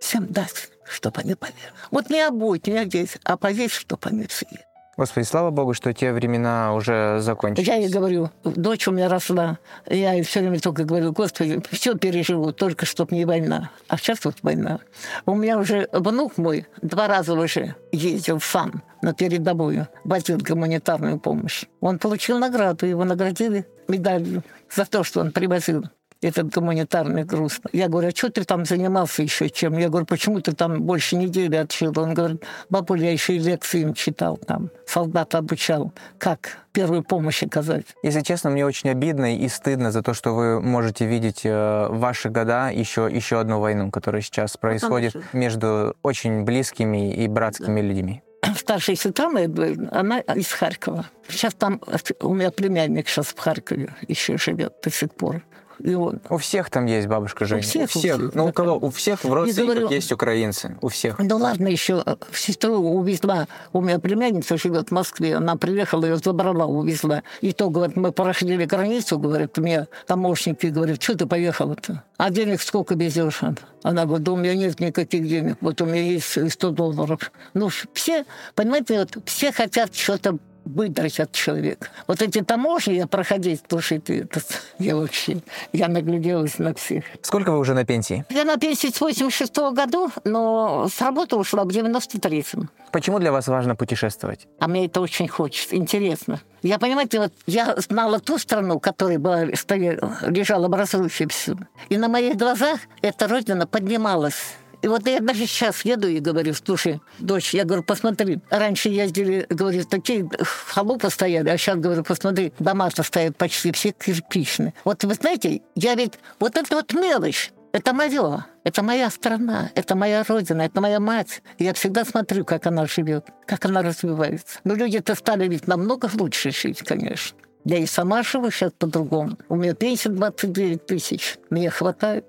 Всем 0.00 0.26
дать, 0.26 0.70
чтобы 0.84 1.20
они 1.20 1.34
поели. 1.34 1.56
Вот 1.90 2.10
не 2.10 2.20
обуть, 2.20 2.66
не 2.66 2.78
одеть, 2.78 3.18
а 3.24 3.36
поесть, 3.36 3.74
чтобы 3.74 4.08
они 4.08 4.26
съели. 4.28 4.68
Господи, 4.98 5.26
слава 5.26 5.50
Богу, 5.50 5.74
что 5.74 5.94
те 5.94 6.12
времена 6.12 6.74
уже 6.74 7.20
закончились. 7.20 7.68
Я 7.68 7.76
ей 7.76 7.88
говорю, 7.88 8.30
дочь 8.42 8.88
у 8.88 8.90
меня 8.90 9.08
росла. 9.08 9.60
Я 9.86 10.14
ей 10.14 10.24
все 10.24 10.40
время 10.40 10.58
только 10.58 10.82
говорю, 10.82 11.12
Господи, 11.12 11.62
все 11.70 11.94
переживу, 11.94 12.50
только 12.52 12.84
чтоб 12.84 13.12
не 13.12 13.24
война. 13.24 13.70
А 13.86 13.96
сейчас 13.96 14.24
вот 14.24 14.34
война. 14.42 14.80
У 15.24 15.36
меня 15.36 15.56
уже 15.58 15.88
внук 15.92 16.36
мой 16.36 16.66
два 16.82 17.06
раза 17.06 17.34
уже 17.34 17.76
ездил 17.92 18.40
сам 18.40 18.82
на 19.02 19.14
передовую, 19.14 19.88
возил 20.04 20.38
гуманитарную 20.38 21.18
помощь. 21.18 21.64
Он 21.80 21.98
получил 21.98 22.38
награду, 22.38 22.86
его 22.86 23.04
наградили 23.04 23.66
медалью 23.88 24.42
за 24.74 24.84
то, 24.84 25.04
что 25.04 25.20
он 25.20 25.32
привозил 25.32 25.84
этот 26.20 26.52
гуманитарный 26.52 27.24
груз. 27.24 27.60
Я 27.72 27.88
говорю, 27.88 28.08
а 28.08 28.10
что 28.10 28.30
ты 28.30 28.44
там 28.44 28.64
занимался 28.64 29.22
еще 29.22 29.48
чем? 29.48 29.78
Я 29.78 29.88
говорю, 29.88 30.06
почему 30.06 30.40
ты 30.40 30.52
там 30.52 30.82
больше 30.82 31.16
недели 31.16 31.56
отшил? 31.56 31.92
Он 31.96 32.14
говорит, 32.14 32.42
бабуля, 32.70 33.04
я 33.04 33.12
еще 33.12 33.36
и 33.36 33.38
лекции 33.38 33.82
им 33.82 33.94
читал 33.94 34.36
там, 34.36 34.70
солдат 34.86 35.34
обучал, 35.34 35.92
как 36.18 36.58
первую 36.72 37.02
помощь 37.02 37.42
оказать. 37.42 37.86
Если 38.02 38.20
честно, 38.22 38.50
мне 38.50 38.66
очень 38.66 38.90
обидно 38.90 39.36
и 39.36 39.48
стыдно 39.48 39.92
за 39.92 40.02
то, 40.02 40.14
что 40.14 40.34
вы 40.34 40.60
можете 40.60 41.06
видеть 41.06 41.42
э, 41.44 41.88
в 41.88 41.98
ваши 41.98 42.28
года 42.28 42.70
еще, 42.70 43.08
еще 43.10 43.40
одну 43.40 43.60
войну, 43.60 43.90
которая 43.90 44.22
сейчас 44.22 44.56
происходит 44.56 45.14
между 45.32 45.96
очень 46.02 46.42
близкими 46.44 47.14
и 47.14 47.28
братскими 47.28 47.80
людьми. 47.80 48.22
старшая 48.56 48.96
сестра 48.96 49.28
моя, 49.28 49.48
двоюродная, 49.48 49.90
она 49.92 50.20
из 50.20 50.50
Харькова. 50.52 51.10
Сейчас 51.28 51.54
там 51.54 51.80
у 52.20 52.34
меня 52.34 52.50
племянник 52.50 53.08
сейчас 53.08 53.28
в 53.28 53.38
Харькове 53.38 53.94
еще 54.06 54.38
живет 54.38 54.74
до 54.82 54.90
сих 54.90 55.14
пор. 55.14 55.42
И 55.80 55.94
он, 55.94 56.20
У 56.28 56.36
всех 56.38 56.70
там 56.70 56.86
есть 56.86 57.06
бабушка 57.06 57.44
Женя. 57.44 57.62
всех, 57.62 57.84
у 57.94 57.98
всех, 57.98 58.34
Ну, 58.34 58.46
у 58.46 58.52
кого? 58.52 58.76
У 58.76 58.90
всех 58.90 59.22
в 59.24 59.32
родственниках 59.32 59.76
говорю- 59.76 59.94
есть 59.94 60.10
украинцы. 60.12 60.76
У 60.80 60.88
всех. 60.88 61.18
ну 61.18 61.36
ладно, 61.36 61.68
еще 61.68 62.04
сестру 62.32 62.74
увезла. 62.76 63.46
У 63.72 63.80
меня 63.80 63.98
племянница 63.98 64.56
живет 64.58 64.88
в 64.88 64.92
Москве. 64.92 65.36
Она 65.36 65.56
приехала, 65.56 66.04
ее 66.06 66.16
забрала, 66.16 66.66
увезла. 66.66 67.22
И 67.40 67.52
то, 67.52 67.70
говорит, 67.70 67.96
мы 67.96 68.12
проходили 68.12 68.64
границу, 68.64 69.18
говорит, 69.18 69.56
мне 69.58 69.86
помощники 70.06 70.66
говорят, 70.66 71.02
что 71.02 71.16
ты 71.16 71.26
поехала-то? 71.26 72.02
А 72.16 72.30
денег 72.30 72.60
сколько 72.62 72.94
везешь? 72.94 73.40
Она 73.84 74.04
говорит, 74.06 74.24
да 74.24 74.32
у 74.32 74.36
меня 74.36 74.54
нет 74.54 74.80
никаких 74.80 75.28
денег, 75.28 75.56
вот 75.60 75.80
у 75.80 75.86
меня 75.86 76.02
есть 76.02 76.50
100 76.52 76.70
долларов. 76.70 77.30
Ну, 77.54 77.68
все, 77.92 78.24
понимаете, 78.56 78.98
вот 78.98 79.18
все 79.26 79.52
хотят 79.52 79.94
что-то 79.94 80.38
выдрать 80.68 81.20
от 81.20 81.32
человека. 81.32 81.88
Вот 82.06 82.22
эти 82.22 82.42
таможни 82.42 82.94
я 82.94 83.06
проходить, 83.06 83.62
слушай, 83.68 83.98
ты, 83.98 84.20
это, 84.20 84.40
я 84.78 84.96
вообще, 84.96 85.38
я 85.72 85.88
нагляделась 85.88 86.58
на 86.58 86.74
всех. 86.74 87.04
Сколько 87.22 87.52
вы 87.52 87.58
уже 87.58 87.74
на 87.74 87.84
пенсии? 87.84 88.24
Я 88.30 88.44
на 88.44 88.56
пенсии 88.56 88.88
с 88.88 89.00
86 89.00 89.56
году, 89.72 90.10
но 90.24 90.88
с 90.88 91.00
работы 91.00 91.36
ушла 91.36 91.64
в 91.64 91.68
93-м. 91.68 92.70
Почему 92.92 93.18
для 93.18 93.32
вас 93.32 93.48
важно 93.48 93.76
путешествовать? 93.76 94.46
А 94.60 94.68
мне 94.68 94.86
это 94.86 95.00
очень 95.00 95.28
хочется, 95.28 95.76
интересно. 95.76 96.40
Я, 96.62 96.78
понимаете, 96.78 97.20
вот 97.20 97.32
я 97.46 97.76
знала 97.76 98.18
ту 98.18 98.38
страну, 98.38 98.80
которая 98.80 99.18
была, 99.18 99.46
стояла, 99.54 100.18
лежала 100.22 100.66
образующей 100.66 101.26
все. 101.28 101.56
И 101.88 101.96
на 101.96 102.08
моих 102.08 102.36
глазах 102.36 102.80
эта 103.02 103.28
родина 103.28 103.66
поднималась. 103.66 104.56
И 104.82 104.88
вот 104.88 105.06
я 105.06 105.20
даже 105.20 105.46
сейчас 105.46 105.84
еду 105.84 106.08
и 106.08 106.20
говорю, 106.20 106.54
слушай, 106.54 107.00
дочь, 107.18 107.54
я 107.54 107.64
говорю, 107.64 107.82
посмотри, 107.82 108.40
раньше 108.50 108.88
ездили, 108.88 109.46
говорю, 109.48 109.84
такие 109.84 110.28
халупы 110.42 111.10
стояли, 111.10 111.48
а 111.48 111.58
сейчас, 111.58 111.76
говорю, 111.76 112.04
посмотри, 112.04 112.52
дома-то 112.58 113.02
стоят 113.02 113.36
почти 113.36 113.72
все 113.72 113.92
кирпичные. 113.92 114.74
Вот 114.84 115.02
вы 115.04 115.14
знаете, 115.14 115.62
я 115.74 115.94
ведь, 115.94 116.14
вот 116.38 116.56
это 116.56 116.76
вот 116.76 116.92
мелочь, 116.92 117.52
это 117.72 117.92
мое, 117.92 118.46
это 118.64 118.82
моя 118.82 119.10
страна, 119.10 119.70
это 119.74 119.94
моя 119.94 120.24
родина, 120.26 120.62
это 120.62 120.80
моя 120.80 121.00
мать. 121.00 121.42
Я 121.58 121.74
всегда 121.74 122.04
смотрю, 122.04 122.44
как 122.44 122.66
она 122.66 122.86
живет, 122.86 123.26
как 123.46 123.64
она 123.64 123.82
развивается. 123.82 124.60
Но 124.64 124.74
люди-то 124.74 125.14
стали 125.14 125.48
ведь 125.48 125.66
намного 125.66 126.08
лучше 126.14 126.50
жить, 126.50 126.80
конечно. 126.80 127.36
Я 127.64 127.78
и 127.78 127.86
сама 127.86 128.22
живу 128.22 128.50
сейчас 128.50 128.72
по-другому. 128.78 129.36
У 129.48 129.56
меня 129.56 129.74
пенсия 129.74 130.08
29 130.08 130.86
тысяч. 130.86 131.36
Мне 131.50 131.68
хватает. 131.68 132.24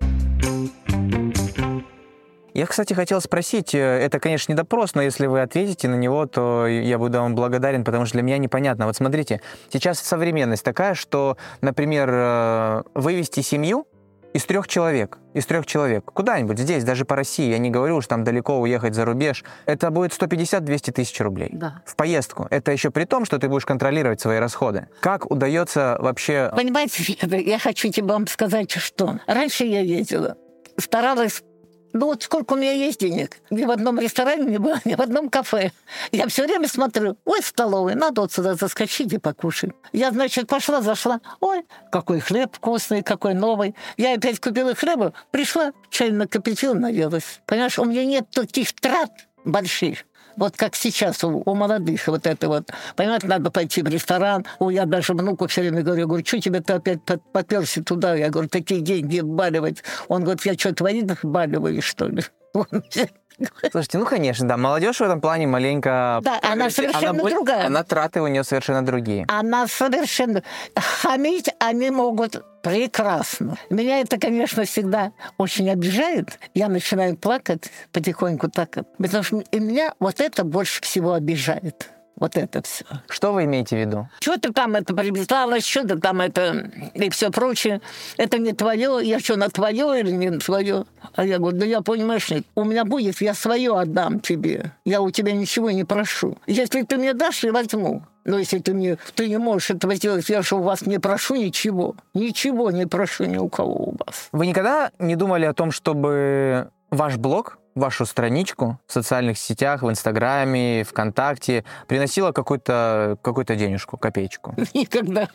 Я, 2.53 2.65
кстати, 2.65 2.93
хотел 2.93 3.21
спросить, 3.21 3.75
э, 3.75 3.79
это, 3.79 4.19
конечно, 4.19 4.51
не 4.51 4.55
допрос, 4.55 4.95
но 4.95 5.01
если 5.01 5.27
вы 5.27 5.41
ответите 5.41 5.87
на 5.87 5.95
него, 5.95 6.25
то 6.25 6.67
я 6.67 6.97
буду 6.97 7.19
вам 7.19 7.35
благодарен, 7.35 7.83
потому 7.83 8.05
что 8.05 8.13
для 8.13 8.23
меня 8.23 8.37
непонятно. 8.37 8.85
Вот 8.85 8.95
смотрите, 8.95 9.41
сейчас 9.71 9.99
современность 9.99 10.63
такая, 10.63 10.93
что, 10.93 11.37
например, 11.61 12.09
э, 12.11 12.83
вывести 12.93 13.41
семью 13.41 13.87
из 14.33 14.45
трех 14.45 14.67
человек, 14.67 15.17
из 15.33 15.45
трех 15.45 15.65
человек, 15.65 16.05
куда-нибудь 16.05 16.59
здесь, 16.59 16.83
даже 16.83 17.05
по 17.05 17.15
России, 17.15 17.49
я 17.49 17.57
не 17.57 17.71
говорю, 17.71 18.01
что 18.01 18.09
там 18.09 18.23
далеко 18.23 18.59
уехать 18.59 18.93
за 18.93 19.05
рубеж, 19.05 19.43
это 19.65 19.89
будет 19.89 20.11
150-200 20.11 20.91
тысяч 20.91 21.19
рублей. 21.19 21.49
Да. 21.53 21.81
В 21.85 21.95
поездку. 21.95 22.47
Это 22.49 22.71
еще 22.71 22.91
при 22.91 23.05
том, 23.05 23.25
что 23.25 23.39
ты 23.39 23.47
будешь 23.47 23.65
контролировать 23.65 24.21
свои 24.21 24.37
расходы. 24.37 24.87
Как 24.99 25.29
удается 25.29 25.97
вообще... 25.99 26.51
Понимаете, 26.55 27.17
я 27.21 27.59
хочу 27.59 27.89
тебе 27.89 28.07
вам 28.07 28.27
сказать, 28.27 28.71
что 28.71 29.19
раньше 29.25 29.65
я 29.65 29.81
ездила, 29.81 30.35
старалась 30.77 31.43
ну 31.93 32.07
вот 32.07 32.23
сколько 32.23 32.53
у 32.53 32.55
меня 32.55 32.71
есть 32.71 32.99
денег? 32.99 33.37
Ни 33.49 33.65
в 33.65 33.71
одном 33.71 33.99
ресторане 33.99 34.45
не 34.45 34.57
было, 34.57 34.79
ни 34.85 34.95
в 34.95 35.01
одном 35.01 35.29
кафе. 35.29 35.71
Я 36.11 36.27
все 36.27 36.45
время 36.45 36.67
смотрю, 36.67 37.17
ой, 37.25 37.41
столовый, 37.41 37.95
надо 37.95 38.21
вот 38.21 38.31
сюда 38.31 38.55
заскочить 38.55 39.13
и 39.13 39.17
покушать. 39.17 39.71
Я, 39.93 40.11
значит, 40.11 40.47
пошла, 40.47 40.81
зашла, 40.81 41.21
ой, 41.39 41.65
какой 41.91 42.19
хлеб 42.19 42.55
вкусный, 42.55 43.01
какой 43.03 43.33
новый. 43.33 43.75
Я 43.97 44.13
опять 44.13 44.39
купила 44.39 44.75
хлеба, 44.75 45.13
пришла, 45.31 45.71
чай 45.89 46.11
накопила, 46.11 46.73
наелась. 46.73 47.41
Понимаешь, 47.45 47.79
у 47.79 47.85
меня 47.85 48.05
нет 48.05 48.29
таких 48.31 48.73
трат 48.73 49.11
больших 49.45 50.05
вот 50.39 50.55
как 50.55 50.75
сейчас 50.75 51.23
у, 51.23 51.43
у 51.45 51.53
молодых 51.53 52.07
вот 52.07 52.25
это 52.25 52.47
вот, 52.47 52.71
понимаете, 52.95 53.27
надо 53.27 53.51
пойти 53.51 53.81
в 53.81 53.87
ресторан. 53.87 54.45
У 54.59 54.69
я 54.69 54.85
даже 54.85 55.13
внуку 55.13 55.47
все 55.47 55.61
время 55.61 55.83
говорю, 55.83 56.07
говорю, 56.07 56.25
что 56.25 56.39
тебе 56.39 56.61
ты 56.61 56.73
опять 56.73 57.01
поперся 57.33 57.83
туда? 57.83 58.15
Я 58.15 58.29
говорю, 58.29 58.47
такие 58.47 58.81
деньги 58.81 59.19
вбаливать. 59.19 59.83
Он 60.07 60.23
говорит, 60.23 60.45
я 60.45 60.53
что, 60.53 60.73
твои 60.73 61.03
вбаливаю, 61.21 61.81
что 61.81 62.07
ли? 62.07 62.23
Слушайте, 63.71 63.97
ну, 63.97 64.05
конечно, 64.05 64.47
да, 64.47 64.57
молодежь 64.57 64.97
в 64.97 65.01
этом 65.01 65.21
плане 65.21 65.47
маленько... 65.47 66.19
Да, 66.21 66.39
она 66.41 66.69
совершенно 66.69 67.21
она, 67.21 67.29
другая. 67.29 67.65
Она 67.67 67.83
траты 67.83 68.21
у 68.21 68.27
нее 68.27 68.43
совершенно 68.43 68.85
другие. 68.85 69.25
Она 69.27 69.67
совершенно... 69.67 70.43
Хамить 70.75 71.49
они 71.59 71.89
могут 71.89 72.43
прекрасно. 72.61 73.57
Меня 73.69 74.01
это, 74.01 74.17
конечно, 74.17 74.65
всегда 74.65 75.11
очень 75.37 75.69
обижает. 75.69 76.39
Я 76.53 76.67
начинаю 76.67 77.17
плакать 77.17 77.71
потихоньку 77.91 78.49
так. 78.49 78.77
Потому 78.97 79.23
что 79.23 79.43
и 79.51 79.59
меня 79.59 79.93
вот 79.99 80.19
это 80.19 80.43
больше 80.43 80.81
всего 80.81 81.13
обижает. 81.13 81.89
Вот 82.19 82.35
это 82.35 82.61
все. 82.61 82.85
Что 83.07 83.31
вы 83.31 83.45
имеете 83.45 83.77
в 83.77 83.79
виду? 83.79 84.09
Что 84.19 84.37
ты 84.37 84.51
там 84.51 84.75
это 84.75 84.93
привязалась, 84.93 85.65
что 85.65 85.87
ты 85.87 85.97
там 85.97 86.21
это 86.21 86.69
и 86.93 87.09
все 87.09 87.31
прочее. 87.31 87.81
Это 88.17 88.37
не 88.37 88.53
твое, 88.53 88.99
я 89.03 89.19
что, 89.19 89.37
на 89.37 89.49
твое 89.49 89.99
или 89.99 90.11
не 90.11 90.29
на 90.29 90.39
твое? 90.39 90.85
А 91.15 91.25
я 91.25 91.37
говорю, 91.37 91.57
да 91.57 91.65
я 91.65 91.81
понимаешь, 91.81 92.29
нет, 92.29 92.45
у 92.55 92.63
меня 92.63 92.85
будет, 92.85 93.21
я 93.21 93.33
свое 93.33 93.77
отдам 93.77 94.19
тебе. 94.19 94.73
Я 94.85 95.01
у 95.01 95.11
тебя 95.11 95.31
ничего 95.31 95.71
не 95.71 95.85
прошу. 95.85 96.37
Если 96.45 96.83
ты 96.83 96.97
мне 96.97 97.13
дашь, 97.13 97.43
я 97.43 97.51
возьму. 97.51 98.03
Но 98.25 98.37
если 98.37 98.59
ты 98.59 98.73
мне, 98.73 98.97
ты 99.15 99.27
не 99.27 99.37
можешь 99.37 99.71
этого 99.71 99.95
сделать, 99.95 100.29
я 100.29 100.41
же 100.41 100.55
у 100.55 100.61
вас 100.61 100.85
не 100.85 100.99
прошу 100.99 101.35
ничего. 101.35 101.95
Ничего 102.13 102.69
не 102.69 102.85
прошу 102.85 103.25
ни 103.25 103.37
у 103.37 103.47
кого 103.47 103.75
у 103.75 103.95
вас. 104.05 104.27
Вы 104.31 104.47
никогда 104.47 104.91
не 104.99 105.15
думали 105.15 105.45
о 105.45 105.53
том, 105.53 105.71
чтобы 105.71 106.69
ваш 106.91 107.17
блог 107.17 107.59
вашу 107.79 108.05
страничку 108.05 108.79
в 108.87 108.93
социальных 108.93 109.37
сетях, 109.37 109.81
в 109.81 109.89
Инстаграме, 109.89 110.83
ВКонтакте 110.83 111.63
приносила 111.87 112.31
какую-то 112.31 113.17
какую 113.21 113.45
денежку, 113.45 113.97
копеечку? 113.97 114.53
Никогда. 114.73 115.29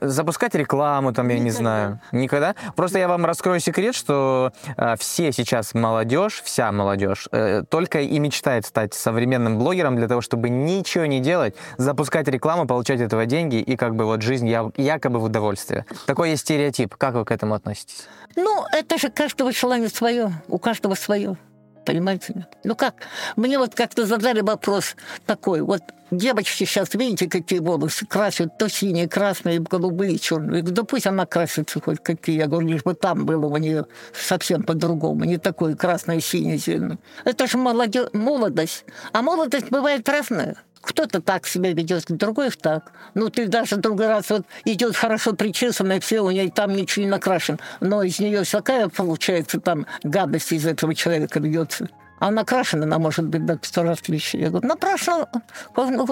Запускать 0.00 0.54
рекламу, 0.54 1.12
там, 1.12 1.28
я 1.28 1.34
Никогда. 1.34 1.44
не 1.44 1.50
знаю. 1.50 2.00
Никогда? 2.12 2.54
Просто 2.76 2.98
я 2.98 3.08
вам 3.08 3.26
раскрою 3.26 3.60
секрет, 3.60 3.94
что 3.94 4.52
э, 4.76 4.96
все 4.98 5.32
сейчас 5.32 5.74
молодежь, 5.74 6.42
вся 6.44 6.72
молодежь, 6.72 7.28
э, 7.32 7.64
только 7.68 8.00
и 8.00 8.18
мечтает 8.18 8.64
стать 8.64 8.94
современным 8.94 9.58
блогером 9.58 9.96
для 9.96 10.08
того, 10.08 10.20
чтобы 10.20 10.48
ничего 10.48 11.06
не 11.06 11.20
делать, 11.20 11.54
запускать 11.76 12.28
рекламу, 12.28 12.66
получать 12.66 13.00
этого 13.00 13.26
деньги 13.26 13.56
и 13.56 13.76
как 13.76 13.94
бы 13.94 14.04
вот 14.04 14.22
жизнь 14.22 14.48
я, 14.48 14.70
якобы 14.76 15.18
в 15.18 15.24
удовольствие. 15.24 15.84
Такой 16.06 16.30
есть 16.30 16.42
стереотип. 16.42 16.94
Как 16.96 17.14
вы 17.14 17.24
к 17.24 17.30
этому 17.30 17.54
относитесь? 17.54 18.06
Ну, 18.36 18.64
это 18.72 18.98
же 18.98 19.10
каждого 19.10 19.52
желание 19.52 19.88
свое, 19.88 20.32
у 20.48 20.58
каждого 20.58 20.94
свое 20.94 21.36
понимаете? 21.84 22.46
Ну 22.64 22.74
как? 22.74 22.94
Мне 23.36 23.58
вот 23.58 23.74
как-то 23.74 24.06
задали 24.06 24.40
вопрос 24.40 24.96
такой. 25.26 25.60
Вот 25.60 25.82
девочки 26.10 26.64
сейчас, 26.64 26.94
видите, 26.94 27.28
какие 27.28 27.58
волосы 27.58 28.06
красят, 28.06 28.58
то 28.58 28.68
синие, 28.68 29.08
красные, 29.08 29.60
голубые, 29.60 30.18
черные. 30.18 30.62
Да 30.62 30.82
пусть 30.84 31.06
она 31.06 31.26
красится 31.26 31.80
хоть 31.80 32.02
какие. 32.02 32.38
Я 32.38 32.46
говорю, 32.46 32.68
лишь 32.68 32.82
бы 32.82 32.94
там 32.94 33.26
было 33.26 33.46
у 33.46 33.56
нее 33.56 33.86
совсем 34.12 34.62
по-другому, 34.62 35.24
не 35.24 35.38
такое 35.38 35.76
красное, 35.76 36.20
синее, 36.20 36.58
зеленое. 36.58 36.98
Это 37.24 37.46
же 37.46 37.58
молодежь, 37.58 38.08
молодость. 38.12 38.84
А 39.12 39.22
молодость 39.22 39.70
бывает 39.70 40.08
разная. 40.08 40.56
Кто-то 40.80 41.20
так 41.20 41.46
себя 41.46 41.72
ведет, 41.72 42.04
другой 42.08 42.50
так. 42.50 42.92
Ну, 43.14 43.30
ты 43.30 43.46
даже 43.48 43.76
другой 43.76 44.08
раз 44.08 44.30
вот 44.30 44.42
идет 44.64 44.96
хорошо 44.96 45.32
причесанная, 45.32 46.00
все, 46.00 46.20
у 46.20 46.30
нее 46.30 46.50
там 46.50 46.74
ничего 46.74 47.04
не 47.04 47.10
накрашен. 47.10 47.58
Но 47.80 48.02
из 48.02 48.18
нее 48.20 48.44
всякая 48.44 48.88
получается 48.88 49.60
там 49.60 49.86
гадость 50.02 50.52
из 50.52 50.66
этого 50.66 50.94
человека 50.94 51.40
льется. 51.40 51.88
А 52.18 52.30
накрашена 52.30 52.84
она 52.84 52.98
может 52.98 53.26
быть 53.26 53.44
до 53.44 53.58
сто 53.62 53.82
раз 53.82 54.00
отличие. 54.00 54.42
Я 54.42 54.50
говорю, 54.50 54.66
накрашена, 54.66 55.26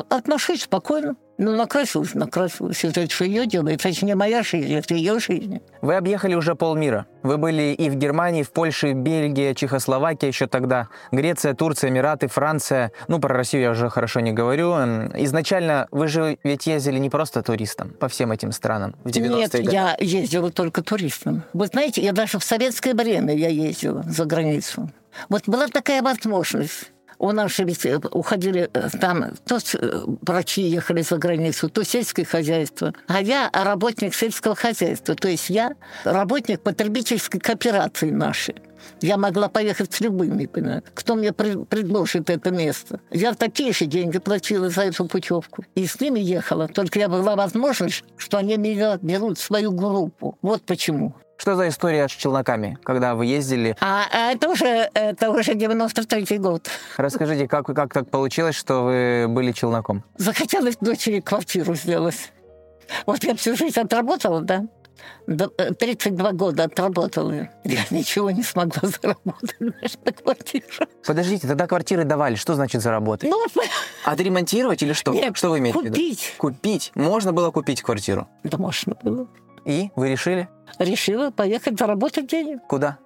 отношусь 0.09 0.63
спокойно. 0.63 1.17
Ну, 1.39 1.55
накрасилась, 1.55 2.15
накрасилась. 2.15 2.83
Это 2.83 3.11
что 3.11 3.25
ее 3.25 3.47
делает. 3.47 3.85
Это 3.85 4.07
не 4.07 4.15
моя 4.15 4.43
жизнь, 4.43 4.73
это 4.73 4.95
ее 4.95 5.19
жизнь. 5.21 5.61
Вы 5.83 5.97
объехали 5.97 6.35
уже 6.35 6.55
полмира. 6.55 7.07
Вы 7.23 7.37
были 7.37 7.75
и 7.75 7.91
в 7.91 7.97
Германии, 7.97 8.43
в 8.43 8.51
Польше, 8.53 8.93
Бельгия, 8.93 9.55
Чехословакия 9.55 10.29
еще 10.29 10.47
тогда, 10.47 10.89
Греция, 11.13 11.53
Турция, 11.53 11.91
Эмираты, 11.91 12.29
Франция. 12.29 12.91
Ну, 13.09 13.19
про 13.19 13.35
Россию 13.35 13.65
я 13.65 13.71
уже 13.73 13.91
хорошо 13.91 14.21
не 14.21 14.33
говорю. 14.33 14.73
Изначально 15.15 15.89
вы 15.91 16.09
же 16.09 16.39
ведь 16.43 16.67
ездили 16.67 16.99
не 16.99 17.11
просто 17.11 17.43
туристом 17.43 17.91
по 17.91 18.09
всем 18.09 18.33
этим 18.33 18.53
странам 18.53 18.95
в 19.05 19.09
90-е 19.09 19.29
Нет, 19.29 19.53
годы. 19.53 19.71
я 19.71 19.97
ездила 20.01 20.51
только 20.51 20.83
туристом. 20.83 21.43
Вы 21.53 21.67
знаете, 21.67 22.03
я 22.03 22.13
даже 22.13 22.39
в 22.39 22.45
советское 22.45 22.95
время 22.95 23.37
я 23.37 23.49
ездила 23.49 24.03
за 24.05 24.25
границу. 24.25 24.91
Вот 25.29 25.43
была 25.47 25.69
такая 25.69 26.03
возможность. 26.03 26.93
У 27.19 27.33
нас 27.33 27.59
ведь 27.59 27.87
э, 27.87 27.99
уходили 28.11 28.69
э, 28.73 28.89
там, 29.01 29.33
то 29.47 29.57
э, 29.57 30.01
врачи 30.23 30.63
ехали 30.63 31.01
за 31.03 31.17
границу, 31.17 31.71
то 31.71 31.83
сельское 31.83 32.25
хозяйство. 32.25 32.93
А 33.07 33.23
я 33.23 33.51
работник 33.53 34.15
сельского 34.15 34.55
хозяйства. 34.55 35.15
То 35.15 35.29
есть 35.29 35.49
я 35.49 35.73
работник 36.05 36.61
потребительской 36.61 37.41
кооперации 37.41 38.11
нашей. 38.11 38.57
Я 39.01 39.17
могла 39.17 39.49
поехать 39.49 39.93
с 39.93 40.01
любыми, 40.01 40.47
понимаете? 40.47 40.87
Кто 40.95 41.17
мне 41.17 41.33
предложит 41.33 42.31
это 42.31 42.51
место? 42.51 43.01
Я 43.11 43.35
такие 43.35 43.73
же 43.73 43.87
деньги 43.87 44.19
платила 44.19 44.69
за 44.69 44.83
эту 44.83 45.07
путевку. 45.07 45.65
И 45.75 45.87
с 45.87 45.99
ними 46.01 46.21
ехала. 46.21 46.69
Только 46.69 46.99
я 46.99 47.09
была 47.09 47.35
возможность, 47.35 48.05
что 48.17 48.39
они 48.39 48.57
меня 48.57 48.99
берут 49.01 49.39
в 49.39 49.43
свою 49.43 49.73
группу. 49.73 50.39
Вот 50.43 50.63
почему. 50.63 51.15
Что 51.37 51.55
за 51.55 51.69
история 51.69 52.09
с 52.09 52.13
челноками, 52.13 52.79
когда 52.83 53.15
вы 53.15 53.27
ездили? 53.27 53.77
А, 53.81 54.05
а 54.11 54.33
это 54.33 54.49
уже 54.49 54.91
это 54.95 55.31
уже 55.31 55.55
93 55.55 56.39
год. 56.39 56.69
Расскажите, 56.97 57.47
как, 57.47 57.67
как 57.67 57.93
так 57.93 58.11
получилось, 58.11 58.55
что 58.55 58.85
вы 58.85 59.27
были 59.29 59.53
челноком? 59.53 60.03
Захотелось 60.17 60.77
дочери 60.81 61.21
квартиру 61.21 61.75
сделать. 61.75 62.33
Вот 63.05 63.25
я 63.25 63.35
всю 63.35 63.57
жизнь 63.57 63.79
отработала, 63.79 64.41
да? 64.41 64.65
32 65.27 66.31
э, 66.31 66.33
года 66.33 66.65
отработала. 66.65 67.49
Я 67.65 67.81
ничего 67.91 68.31
не 68.31 68.43
смогла 68.43 68.89
заработать 68.89 69.57
на 70.05 70.13
квартиру. 70.13 70.67
Подождите, 71.05 71.49
тогда 71.49 71.67
квартиры 71.67 72.05
давали. 72.05 72.37
Что 72.37 72.55
значит 72.55 72.81
заработать? 72.81 73.29
Ну, 73.29 73.45
Отремонтировать 74.05 74.83
или 74.83 74.93
что? 74.93 75.13
Нет, 75.13 75.37
что 75.37 75.51
вы 75.51 75.59
имеете 75.59 75.79
купить. 75.79 75.95
в 75.95 75.99
виду? 75.99 76.39
Купить. 76.39 76.93
Можно 76.95 77.33
было 77.33 77.51
купить 77.51 77.83
квартиру? 77.83 78.29
Да 78.45 78.57
можно 78.59 78.95
было. 79.03 79.29
И 79.67 79.91
вы 79.97 80.11
решили? 80.11 80.49
Решила 80.79 81.31
поехать 81.31 81.79
заработать 81.79 82.29
денег. 82.29 82.61
Куда? 82.69 82.99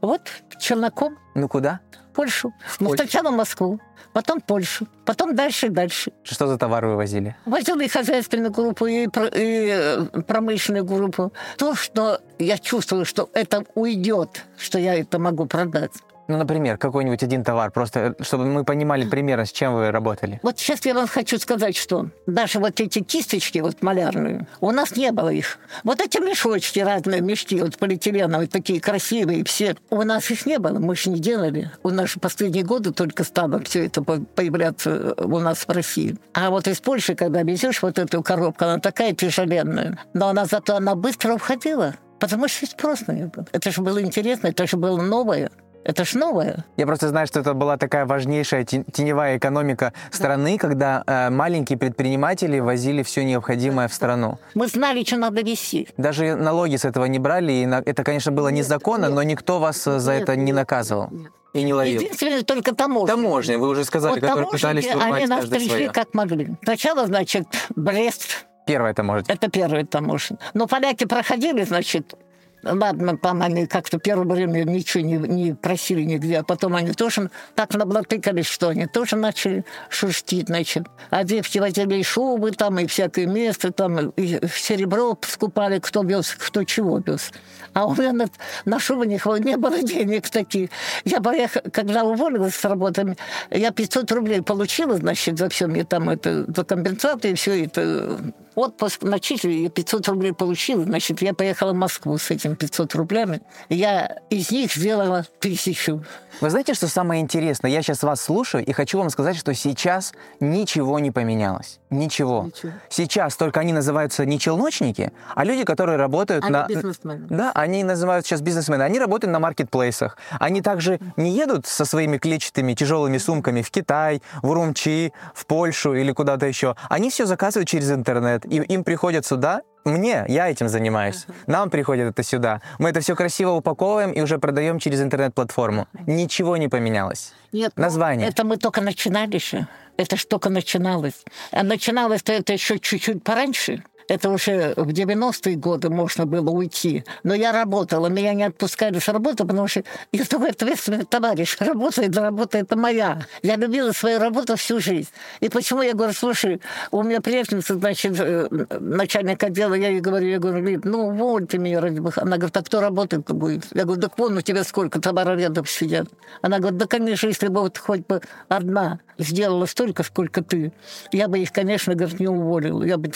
Вот, 0.00 0.20
Челноком. 0.58 1.18
Ну 1.34 1.48
куда? 1.48 1.80
Польшу. 2.14 2.52
Ну, 2.78 2.94
сначала 2.94 3.30
Москву, 3.30 3.80
потом 4.12 4.42
Польшу, 4.42 4.86
потом 5.06 5.34
дальше 5.34 5.66
и 5.66 5.70
дальше. 5.70 6.12
Что 6.22 6.46
за 6.46 6.58
товар 6.58 6.84
вы 6.84 6.96
возили? 6.96 7.34
Возила 7.46 7.80
и 7.80 7.88
хозяйственную 7.88 8.52
группу, 8.52 8.86
и, 8.86 9.04
и 9.04 9.08
э, 9.08 10.04
промышленную 10.26 10.84
группу. 10.84 11.32
То, 11.56 11.74
что 11.74 12.20
я 12.38 12.58
чувствую, 12.58 13.06
что 13.06 13.30
это 13.32 13.64
уйдет, 13.74 14.44
что 14.58 14.78
я 14.78 14.94
это 14.94 15.18
могу 15.18 15.46
продать. 15.46 15.92
Ну, 16.32 16.38
например, 16.38 16.78
какой-нибудь 16.78 17.22
один 17.22 17.44
товар, 17.44 17.70
просто 17.70 18.16
э, 18.18 18.22
чтобы 18.22 18.46
мы 18.46 18.64
понимали 18.64 19.04
примерно, 19.04 19.44
с 19.44 19.52
чем 19.52 19.74
вы 19.74 19.90
работали. 19.90 20.40
Вот 20.42 20.58
сейчас 20.58 20.86
я 20.86 20.94
вам 20.94 21.06
хочу 21.06 21.38
сказать, 21.38 21.76
что 21.76 22.08
даже 22.26 22.58
вот 22.58 22.80
эти 22.80 23.00
кисточки 23.00 23.58
вот 23.58 23.82
малярные, 23.82 24.46
у 24.60 24.70
нас 24.70 24.96
не 24.96 25.12
было 25.12 25.28
их. 25.28 25.58
Вот 25.84 26.00
эти 26.00 26.16
мешочки 26.16 26.78
разные, 26.78 27.20
мешки 27.20 27.60
вот 27.60 27.76
полиэтиленовые, 27.76 28.48
такие 28.48 28.80
красивые 28.80 29.44
все, 29.44 29.76
у 29.90 30.02
нас 30.04 30.30
их 30.30 30.46
не 30.46 30.58
было, 30.58 30.78
мы 30.78 30.96
же 30.96 31.10
не 31.10 31.20
делали. 31.20 31.70
У 31.82 31.90
нас 31.90 32.08
же 32.08 32.18
последние 32.18 32.64
годы 32.64 32.92
только 32.92 33.24
стало 33.24 33.62
все 33.62 33.84
это 33.84 34.02
появляться 34.02 35.14
э, 35.18 35.24
у 35.24 35.38
нас 35.38 35.68
в 35.68 35.70
России. 35.70 36.16
А 36.32 36.48
вот 36.48 36.66
из 36.66 36.80
Польши, 36.80 37.14
когда 37.14 37.42
везешь 37.42 37.82
вот 37.82 37.98
эту 37.98 38.22
коробку, 38.22 38.64
она 38.64 38.78
такая 38.78 39.12
тяжеленная, 39.12 39.98
но 40.14 40.28
она 40.28 40.46
зато 40.46 40.76
она 40.76 40.94
быстро 40.94 41.34
уходила. 41.34 41.94
Потому 42.22 42.46
что 42.46 42.66
спрос 42.66 43.08
на 43.08 43.12
нее 43.12 43.26
был. 43.26 43.48
Это 43.50 43.72
же 43.72 43.82
было 43.82 44.00
интересно, 44.00 44.46
это 44.46 44.64
же 44.68 44.76
было 44.76 45.02
новое. 45.02 45.50
Это 45.84 46.04
ж 46.04 46.14
новое. 46.14 46.64
Я 46.76 46.86
просто 46.86 47.08
знаю, 47.08 47.26
что 47.26 47.40
это 47.40 47.54
была 47.54 47.76
такая 47.76 48.06
важнейшая 48.06 48.64
тен- 48.64 48.84
теневая 48.92 49.36
экономика 49.38 49.92
страны, 50.10 50.56
когда 50.58 51.02
э, 51.06 51.30
маленькие 51.30 51.76
предприниматели 51.78 52.60
возили 52.60 53.02
все 53.02 53.24
необходимое 53.24 53.88
в 53.88 53.92
страну. 53.94 54.38
Мы 54.54 54.68
знали, 54.68 55.02
что 55.04 55.16
надо 55.16 55.42
вести. 55.42 55.88
Даже 55.96 56.36
налоги 56.36 56.76
с 56.76 56.84
этого 56.84 57.06
не 57.06 57.18
брали, 57.18 57.52
и 57.52 57.66
на- 57.66 57.82
это, 57.84 58.04
конечно, 58.04 58.30
было 58.30 58.48
незаконно, 58.48 59.08
но 59.08 59.22
никто 59.24 59.58
вас 59.58 59.84
э, 59.86 59.98
за 59.98 60.12
Нет, 60.14 60.22
это 60.22 60.36
не 60.36 60.44
нет, 60.44 60.54
наказывал 60.56 61.08
нет. 61.10 61.32
и 61.52 61.62
не 61.64 61.74
ловил. 61.74 62.00
Единственное, 62.00 62.42
только 62.42 62.74
таможня. 62.74 63.16
Таможня, 63.16 63.58
вы 63.58 63.68
уже 63.68 63.84
сказали, 63.84 64.12
Вот 64.12 64.20
которые 64.20 64.46
пытались 64.48 64.86
они 64.88 65.26
нас 65.26 65.46
пришли 65.46 65.88
как 65.88 66.14
могли. 66.14 66.48
Сначала, 66.62 67.06
значит, 67.06 67.46
Брест, 67.74 68.46
Первая 68.66 68.94
таможня. 68.94 69.24
это 69.34 69.50
первый 69.50 69.84
таможня. 69.84 70.38
Но 70.54 70.68
поляки 70.68 71.04
проходили, 71.06 71.64
значит, 71.64 72.14
ладно, 72.62 73.16
там 73.16 73.42
они 73.42 73.66
как-то 73.66 73.98
первое 73.98 74.26
время 74.26 74.64
ничего 74.64 75.02
не, 75.02 75.16
не 75.16 75.54
просили 75.54 76.02
нигде, 76.02 76.38
а 76.38 76.44
потом 76.44 76.74
они 76.76 76.92
тоже 76.92 77.30
так 77.54 77.74
наблатыкались, 77.74 78.46
что 78.46 78.68
они 78.68 78.86
тоже 78.86 79.16
начали 79.16 79.64
шерстить, 79.88 80.46
значит. 80.46 80.86
А 81.10 81.24
девки 81.24 81.58
возили 81.58 81.96
и 81.96 82.02
шубы 82.02 82.52
там, 82.52 82.78
и 82.78 82.86
всякое 82.86 83.26
место 83.26 83.72
там, 83.72 84.10
и 84.10 84.40
серебро 84.48 85.18
скупали, 85.22 85.78
кто 85.78 86.02
вез, 86.02 86.34
кто 86.38 86.64
чего 86.64 86.98
вез. 86.98 87.32
А 87.74 87.86
у 87.86 87.94
меня 87.94 88.12
на, 88.12 88.26
на 88.64 88.78
шубы 88.78 89.06
не, 89.06 89.18
хватало, 89.18 89.42
не 89.42 89.56
было 89.56 89.82
денег 89.82 90.28
таких. 90.28 90.70
Я 91.04 91.20
поехала, 91.20 91.62
когда 91.72 92.04
уволилась 92.04 92.54
с 92.54 92.64
работы, 92.64 93.16
я 93.50 93.70
500 93.70 94.12
рублей 94.12 94.42
получила, 94.42 94.96
значит, 94.96 95.38
за 95.38 95.48
все 95.48 95.66
мне 95.66 95.84
там 95.84 96.08
это, 96.10 96.44
за 96.54 96.64
компенсацию 96.64 97.32
и 97.32 97.34
все 97.34 97.64
это. 97.64 98.18
Отпуск 98.54 99.02
начислили, 99.02 99.62
я 99.62 99.70
500 99.70 100.08
рублей 100.08 100.32
получила, 100.32 100.84
значит, 100.84 101.22
я 101.22 101.34
поехала 101.34 101.72
в 101.72 101.76
Москву 101.76 102.18
с 102.18 102.30
этими 102.30 102.54
500 102.54 102.94
рублями. 102.94 103.40
Я 103.68 104.18
из 104.30 104.50
них 104.50 104.72
сделала 104.74 105.24
тысячу. 105.40 106.04
Вы 106.40 106.50
знаете, 106.50 106.74
что 106.74 106.88
самое 106.88 107.20
интересное? 107.20 107.70
Я 107.70 107.82
сейчас 107.82 108.02
вас 108.02 108.20
слушаю 108.20 108.64
и 108.64 108.72
хочу 108.72 108.98
вам 108.98 109.10
сказать, 109.10 109.36
что 109.36 109.54
сейчас 109.54 110.12
ничего 110.40 110.98
не 110.98 111.10
поменялось. 111.10 111.78
Ничего. 111.90 112.44
Ничего. 112.44 112.72
Сейчас 112.88 113.36
только 113.36 113.60
они 113.60 113.72
называются 113.72 114.24
не 114.24 114.38
челночники, 114.38 115.12
а 115.34 115.44
люди, 115.44 115.64
которые 115.64 115.98
работают 115.98 116.44
Они 116.44 116.52
на... 116.52 116.66
бизнесмены. 116.66 117.26
Да, 117.28 117.52
они 117.54 117.84
называют 117.84 118.26
сейчас 118.26 118.40
бизнесмены. 118.40 118.82
Они 118.82 118.98
работают 118.98 119.32
на 119.32 119.38
маркетплейсах. 119.38 120.16
Они 120.40 120.62
также 120.62 120.98
не 121.16 121.30
едут 121.30 121.66
со 121.66 121.84
своими 121.84 122.18
клетчатыми 122.18 122.74
тяжелыми 122.74 123.18
сумками 123.18 123.62
в 123.62 123.70
Китай, 123.70 124.22
в 124.42 124.50
Урумчи, 124.50 125.12
в 125.34 125.46
Польшу 125.46 125.94
или 125.94 126.12
куда-то 126.12 126.46
еще. 126.46 126.74
Они 126.88 127.10
все 127.10 127.26
заказывают 127.26 127.68
через 127.68 127.90
интернет. 127.90 128.41
И 128.44 128.56
им 128.56 128.84
приходят 128.84 129.26
сюда, 129.26 129.62
мне, 129.84 130.24
я 130.28 130.48
этим 130.48 130.68
занимаюсь. 130.68 131.26
Нам 131.46 131.68
приходит 131.70 132.06
это 132.06 132.22
сюда. 132.22 132.60
Мы 132.78 132.90
это 132.90 133.00
все 133.00 133.16
красиво 133.16 133.50
упаковываем 133.50 134.12
и 134.12 134.20
уже 134.20 134.38
продаем 134.38 134.78
через 134.78 135.00
интернет-платформу. 135.02 135.88
Ничего 136.06 136.56
не 136.56 136.68
поменялось. 136.68 137.32
Нет, 137.52 137.72
ну, 137.76 137.82
Название. 137.82 138.28
Это 138.28 138.44
мы 138.44 138.56
только 138.58 138.80
начинали 138.80 139.34
еще. 139.34 139.66
Это 139.96 140.16
ж 140.16 140.24
только 140.24 140.50
начиналось. 140.50 141.24
А 141.50 141.62
начиналось-то 141.64 142.32
это 142.32 142.52
еще 142.52 142.78
чуть-чуть 142.78 143.24
пораньше. 143.24 143.82
Это 144.08 144.30
уже 144.30 144.74
в 144.76 144.88
90-е 144.88 145.56
годы 145.56 145.90
можно 145.90 146.26
было 146.26 146.50
уйти. 146.50 147.04
Но 147.22 147.34
я 147.34 147.52
работала, 147.52 148.08
меня 148.08 148.34
не 148.34 148.44
отпускали 148.44 148.98
с 148.98 149.08
работы, 149.08 149.44
потому 149.44 149.68
что 149.68 149.82
я 150.12 150.24
такой 150.24 150.50
ответственный 150.50 151.04
товарищ. 151.04 151.56
Работа 151.60 152.02
это 152.02 152.20
работа, 152.20 152.58
это 152.58 152.76
моя. 152.76 153.26
Я 153.42 153.56
любила 153.56 153.92
свою 153.92 154.18
работу 154.18 154.56
всю 154.56 154.80
жизнь. 154.80 155.10
И 155.40 155.48
почему 155.48 155.82
я 155.82 155.94
говорю, 155.94 156.12
слушай, 156.12 156.60
у 156.90 157.02
меня 157.02 157.20
приятельница, 157.20 157.74
значит, 157.74 158.18
э, 158.18 158.48
начальник 158.80 159.42
отдела, 159.42 159.74
я 159.74 159.88
ей 159.88 160.00
говорю, 160.00 160.26
я 160.26 160.38
говорю, 160.38 160.64
Лид, 160.64 160.84
ну, 160.84 161.08
увольте 161.08 161.58
меня, 161.58 161.80
ради 161.80 162.00
бога. 162.00 162.22
Она 162.22 162.36
говорит, 162.36 162.56
а 162.56 162.62
кто 162.62 162.80
работать-то 162.80 163.34
будет? 163.34 163.66
Я 163.74 163.84
говорю, 163.84 164.00
так 164.00 164.18
вон 164.18 164.36
у 164.36 164.40
тебя 164.40 164.64
сколько 164.64 165.00
товарорядов 165.00 165.70
сидят. 165.70 166.08
Она 166.42 166.58
говорит, 166.58 166.78
да, 166.78 166.86
конечно, 166.86 167.28
если 167.28 167.48
бы 167.48 167.60
вот 167.60 167.78
хоть 167.78 168.06
бы 168.06 168.20
одна 168.48 169.00
сделала 169.18 169.66
столько, 169.66 170.02
сколько 170.02 170.42
ты, 170.42 170.72
я 171.12 171.28
бы 171.28 171.38
их, 171.38 171.52
конечно, 171.52 171.94
говорит, 171.94 172.20
не 172.20 172.28
уволила. 172.28 172.82
Я 172.82 172.98
бы, 172.98 173.10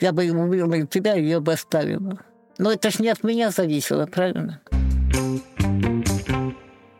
я 0.00 0.12
бы 0.14 0.30
уволила 0.30 0.74
и 0.74 0.86
тебя, 0.86 1.14
ее 1.14 1.40
бы 1.40 1.52
оставила. 1.52 2.20
Но 2.58 2.72
это 2.72 2.90
ж 2.90 3.00
не 3.00 3.08
от 3.08 3.22
меня 3.24 3.50
зависело, 3.50 4.06
правильно? 4.06 4.60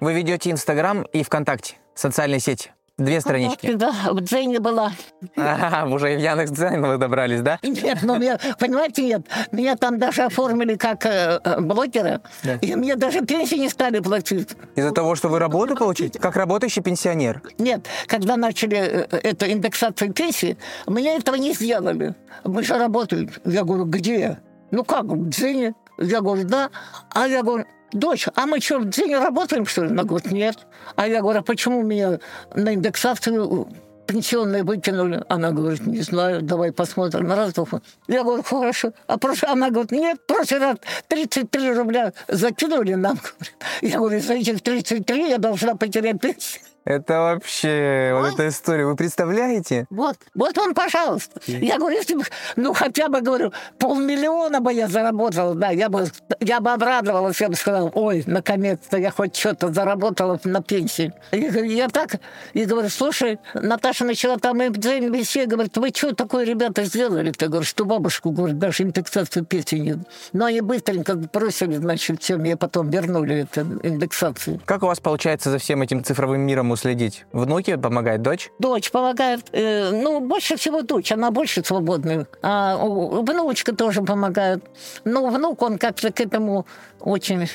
Вы 0.00 0.14
ведете 0.14 0.50
Инстаграм 0.50 1.03
и 1.12 1.22
ВКонтакте, 1.22 1.77
социальные 1.94 2.40
сети. 2.40 2.72
Две 2.96 3.20
странички. 3.20 3.72
Да, 3.74 3.92
в 4.12 4.20
Дзене 4.20 4.61
была. 4.61 4.92
Ага, 5.37 5.92
уже 5.92 6.14
и 6.14 6.16
в 6.16 6.20
Яндекс.Дзен 6.20 6.80
вы 6.87 6.96
добрались, 6.96 7.40
да? 7.40 7.59
Нет, 7.62 7.98
ну, 8.02 8.16
меня, 8.18 8.38
понимаете, 8.61 9.02
нет, 9.04 9.22
меня 9.50 9.74
там 9.76 9.98
даже 9.98 10.22
оформили 10.22 10.76
как 10.76 11.04
э, 11.04 11.40
э, 11.42 11.61
блогера, 11.61 12.20
Да. 12.44 12.54
и 12.62 12.76
мне 12.76 12.94
даже 12.94 13.22
пенсии 13.22 13.57
не 13.57 13.68
стали 13.68 13.98
платить. 13.98 14.50
Из-за 14.76 14.92
того, 14.92 15.16
что 15.16 15.28
вы 15.28 15.40
работу 15.40 15.74
получите? 15.74 16.20
Как 16.20 16.37
работающий 16.37 16.83
пенсионер. 16.83 17.42
Нет, 17.59 17.85
когда 18.07 18.37
начали 18.37 18.76
э, 18.78 19.07
эту 19.24 19.50
индексацию 19.50 20.12
пенсии, 20.12 20.57
мне 20.87 21.16
этого 21.16 21.35
не 21.35 21.52
сделали. 21.52 22.14
Мы 22.44 22.62
же 22.62 22.78
работаем. 22.78 23.28
Я 23.44 23.64
говорю, 23.64 23.87
где? 23.87 24.38
Ну 24.70 24.85
как, 24.85 25.04
в 25.04 25.28
Дзене? 25.30 25.74
Я 25.98 26.20
говорю, 26.20 26.44
да. 26.44 26.70
А 27.11 27.26
я 27.26 27.42
говорю, 27.42 27.66
дочь, 27.92 28.28
а 28.35 28.46
мы 28.46 28.61
что, 28.61 28.80
в 28.80 28.88
Дзене 28.88 29.18
работаем, 29.18 29.66
что 29.66 29.85
ли? 29.85 29.90
Она 29.90 30.04
говорит, 30.04 30.30
нет. 30.30 30.59
А 30.96 31.07
я 31.07 31.20
говорю, 31.20 31.40
а 31.40 31.42
почему 31.42 31.83
меня 31.83 32.18
на 32.54 32.74
индексацию 32.74 33.68
пенсионные 34.07 34.64
выкинули? 34.64 35.22
Она 35.28 35.52
говорит, 35.52 35.87
не 35.87 36.00
знаю, 36.00 36.42
давай 36.42 36.72
посмотрим. 36.72 37.30
Раз, 37.30 37.52
два. 37.54 37.80
Я 38.09 38.22
говорю, 38.22 38.42
хорошо. 38.42 38.92
А 39.07 39.18
прошлый, 39.18 39.52
она 39.52 39.70
говорит, 39.70 39.92
нет, 39.92 40.18
в 40.18 40.26
прошлый 40.26 40.61
раз 40.61 40.76
33 41.09 41.72
рубля 41.72 42.12
закинули 42.28 42.94
нам. 42.94 43.18
Я 43.80 43.98
говорю, 43.98 44.20
за 44.20 44.35
этих 44.35 44.61
33 44.61 45.30
я 45.30 45.38
должна 45.38 45.74
потерять 45.74 46.20
пенсию. 46.20 46.62
Это 46.84 47.20
вообще, 47.20 48.12
вот 48.14 48.34
эта 48.34 48.48
история, 48.48 48.84
вы 48.84 48.94
представляете? 48.94 49.86
Вот, 49.88 50.16
вот 50.34 50.58
он, 50.58 50.74
пожалуйста. 50.74 51.40
Я 51.46 51.78
говорю, 51.78 51.96
если 51.96 52.14
бы, 52.14 52.24
ну, 52.56 52.74
хотя 52.74 53.08
бы, 53.08 53.22
говорю, 53.22 53.52
полмиллиона 53.78 54.60
бы 54.60 54.70
я 54.70 54.86
заработала, 54.86 55.54
да, 55.54 55.70
я 55.70 55.88
бы, 55.88 56.06
я 56.40 56.60
бы 56.60 56.72
обрадовалась, 56.72 57.40
я 57.40 57.48
бы 57.48 57.54
сказала, 57.54 57.90
ой, 57.94 58.22
наконец-то 58.26 58.98
я 58.98 59.10
хоть 59.10 59.34
что-то 59.34 59.72
заработала 59.72 60.38
на 60.44 60.62
пенсии. 60.62 61.14
Я, 61.32 61.50
говорю, 61.50 61.70
я 61.70 61.88
так, 61.88 62.16
и 62.52 62.66
говорю, 62.66 62.90
слушай, 62.90 63.38
Наташа 63.54 64.04
начала 64.04 64.36
там 64.36 64.60
и 64.60 64.68
вести, 64.68 65.46
говорит, 65.46 65.74
вы 65.78 65.88
что 65.88 66.14
такое, 66.14 66.44
ребята, 66.44 66.84
сделали? 66.84 67.30
Ты 67.30 67.48
говоришь, 67.48 67.68
что 67.68 67.86
бабушку, 67.86 68.30
говорит, 68.30 68.58
даже 68.58 68.82
индексацию 68.82 69.46
пенсии 69.46 69.76
нет. 69.76 69.98
Но 70.34 70.44
они 70.44 70.60
быстренько 70.60 71.14
бросили, 71.14 71.76
значит, 71.76 72.22
все, 72.22 72.36
мне 72.36 72.58
потом 72.58 72.90
вернули 72.90 73.42
эту 73.44 73.62
индексацию. 73.82 74.60
Как 74.66 74.82
у 74.82 74.86
вас 74.86 75.00
получается 75.00 75.50
за 75.50 75.56
всем 75.56 75.80
этим 75.80 76.04
цифровым 76.04 76.42
миром 76.42 76.73
уследить? 76.74 77.24
Внуки 77.32 77.76
помогает, 77.76 78.20
дочь? 78.22 78.50
Дочь 78.58 78.90
помогает. 78.90 79.46
э, 79.52 79.90
ну, 79.90 80.20
больше 80.20 80.56
всего 80.56 80.82
дочь, 80.82 81.10
она 81.12 81.30
больше 81.30 81.64
свободная. 81.64 82.26
А 82.42 82.76
внучка 82.76 83.74
тоже 83.74 84.02
помогает. 84.02 84.64
Но 85.04 85.26
внук, 85.28 85.62
он 85.62 85.78
как-то 85.78 86.12
к 86.12 86.20
этому 86.20 86.66
очень 87.00 87.48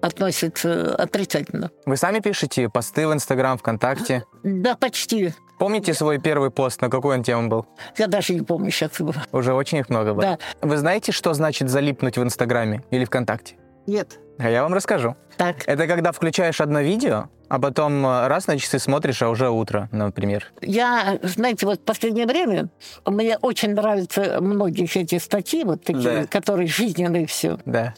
относится 0.00 0.94
отрицательно. 0.96 1.70
Вы 1.86 1.96
сами 1.96 2.18
пишете 2.18 2.68
посты 2.68 3.06
в 3.06 3.12
Инстаграм, 3.12 3.56
ВКонтакте? 3.56 4.24
Да, 4.42 4.74
почти. 4.76 5.32
Помните 5.58 5.94
свой 5.94 6.18
первый 6.18 6.50
пост, 6.50 6.80
на 6.80 6.90
какую 6.90 7.16
он 7.16 7.22
тему 7.22 7.48
был? 7.48 7.66
Я 7.96 8.08
даже 8.08 8.34
не 8.34 8.40
помню 8.40 8.70
сейчас. 8.72 8.90
Уже 9.30 9.54
очень 9.54 9.78
их 9.78 9.88
много 9.88 10.12
было. 10.12 10.22
Да. 10.22 10.38
Вы 10.60 10.76
знаете, 10.76 11.12
что 11.12 11.32
значит 11.34 11.68
залипнуть 11.68 12.18
в 12.18 12.22
Инстаграме 12.22 12.82
или 12.90 13.04
ВКонтакте? 13.04 13.56
Нет. 13.86 14.18
А 14.38 14.48
я 14.50 14.62
вам 14.62 14.74
расскажу. 14.74 15.16
Так. 15.36 15.56
Это 15.66 15.86
когда 15.86 16.12
включаешь 16.12 16.60
одно 16.60 16.80
видео, 16.80 17.28
а 17.48 17.58
потом 17.58 18.04
э, 18.06 18.28
раз 18.28 18.46
на 18.46 18.58
часы 18.58 18.78
смотришь, 18.78 19.22
а 19.22 19.28
уже 19.28 19.50
утро, 19.50 19.88
например. 19.92 20.52
Я, 20.60 21.18
знаете, 21.22 21.66
вот 21.66 21.80
в 21.80 21.84
последнее 21.84 22.26
время 22.26 22.68
мне 23.06 23.36
очень 23.38 23.74
нравятся 23.74 24.38
многие 24.40 24.84
эти 24.98 25.18
статьи, 25.18 25.64
вот 25.64 25.84
такие, 25.84 26.22
Да. 26.22 26.26
которые 26.26 26.66
жизненные 26.66 27.26
все. 27.26 27.58
Да. 27.64 27.94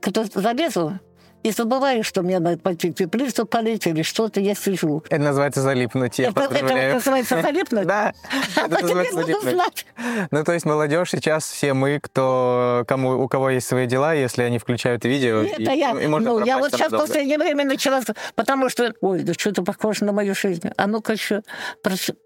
Кто 0.00 0.24
залезла, 0.24 1.00
и 1.46 1.52
забываю, 1.52 2.02
что 2.02 2.22
мне 2.22 2.40
надо 2.40 2.58
пойти 2.58 2.92
теплицу 2.92 3.46
полить 3.46 3.86
или 3.86 4.02
что-то, 4.02 4.40
я 4.40 4.56
сижу. 4.56 5.04
Это 5.08 5.22
называется 5.22 5.62
залипнуть, 5.62 6.18
я 6.18 6.30
Это, 6.30 6.40
это 6.42 6.94
называется 6.94 7.40
залипнуть? 7.40 7.86
Да, 7.86 8.12
А 8.56 8.66
это 8.66 8.82
называется 8.82 9.14
залипнуть. 9.14 9.86
Ну, 10.32 10.42
то 10.42 10.52
есть 10.52 10.66
молодежь 10.66 11.10
сейчас, 11.10 11.48
все 11.48 11.72
мы, 11.72 12.00
кто, 12.02 12.84
кому, 12.88 13.22
у 13.22 13.28
кого 13.28 13.50
есть 13.50 13.68
свои 13.68 13.86
дела, 13.86 14.12
если 14.12 14.42
они 14.42 14.58
включают 14.58 15.04
видео, 15.04 15.42
Нет, 15.42 15.60
и, 15.60 15.62
я, 15.62 15.92
и 15.92 16.08
можно 16.08 16.30
ну, 16.30 16.44
я 16.44 16.58
вот 16.58 16.72
сейчас 16.72 16.92
в 16.92 16.96
последнее 16.96 17.38
время 17.38 17.64
начала, 17.64 18.00
потому 18.34 18.68
что, 18.68 18.92
ой, 19.00 19.20
да 19.22 19.32
что-то 19.32 19.62
похоже 19.62 20.04
на 20.04 20.10
мою 20.10 20.34
жизнь. 20.34 20.68
А 20.76 20.88
ну-ка 20.88 21.12
еще 21.12 21.42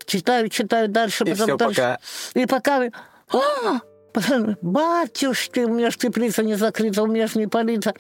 читаю, 0.07 0.49
читаю 0.49 0.89
дальше, 0.89 1.25
И 1.25 1.33
потом 1.33 1.59
дальше. 1.59 1.75
пока. 1.75 1.99
И 2.33 2.47
пока... 2.47 2.89
А! 3.33 3.81
Батюшки, 4.63 5.61
у 5.61 5.75
меня 5.75 5.91
теплица 5.91 6.43
не 6.43 6.55
закрыта, 6.55 7.03
у 7.03 7.07
меня 7.07 7.27
ж 7.27 7.37
не 7.37 7.47
полита. 7.47 7.95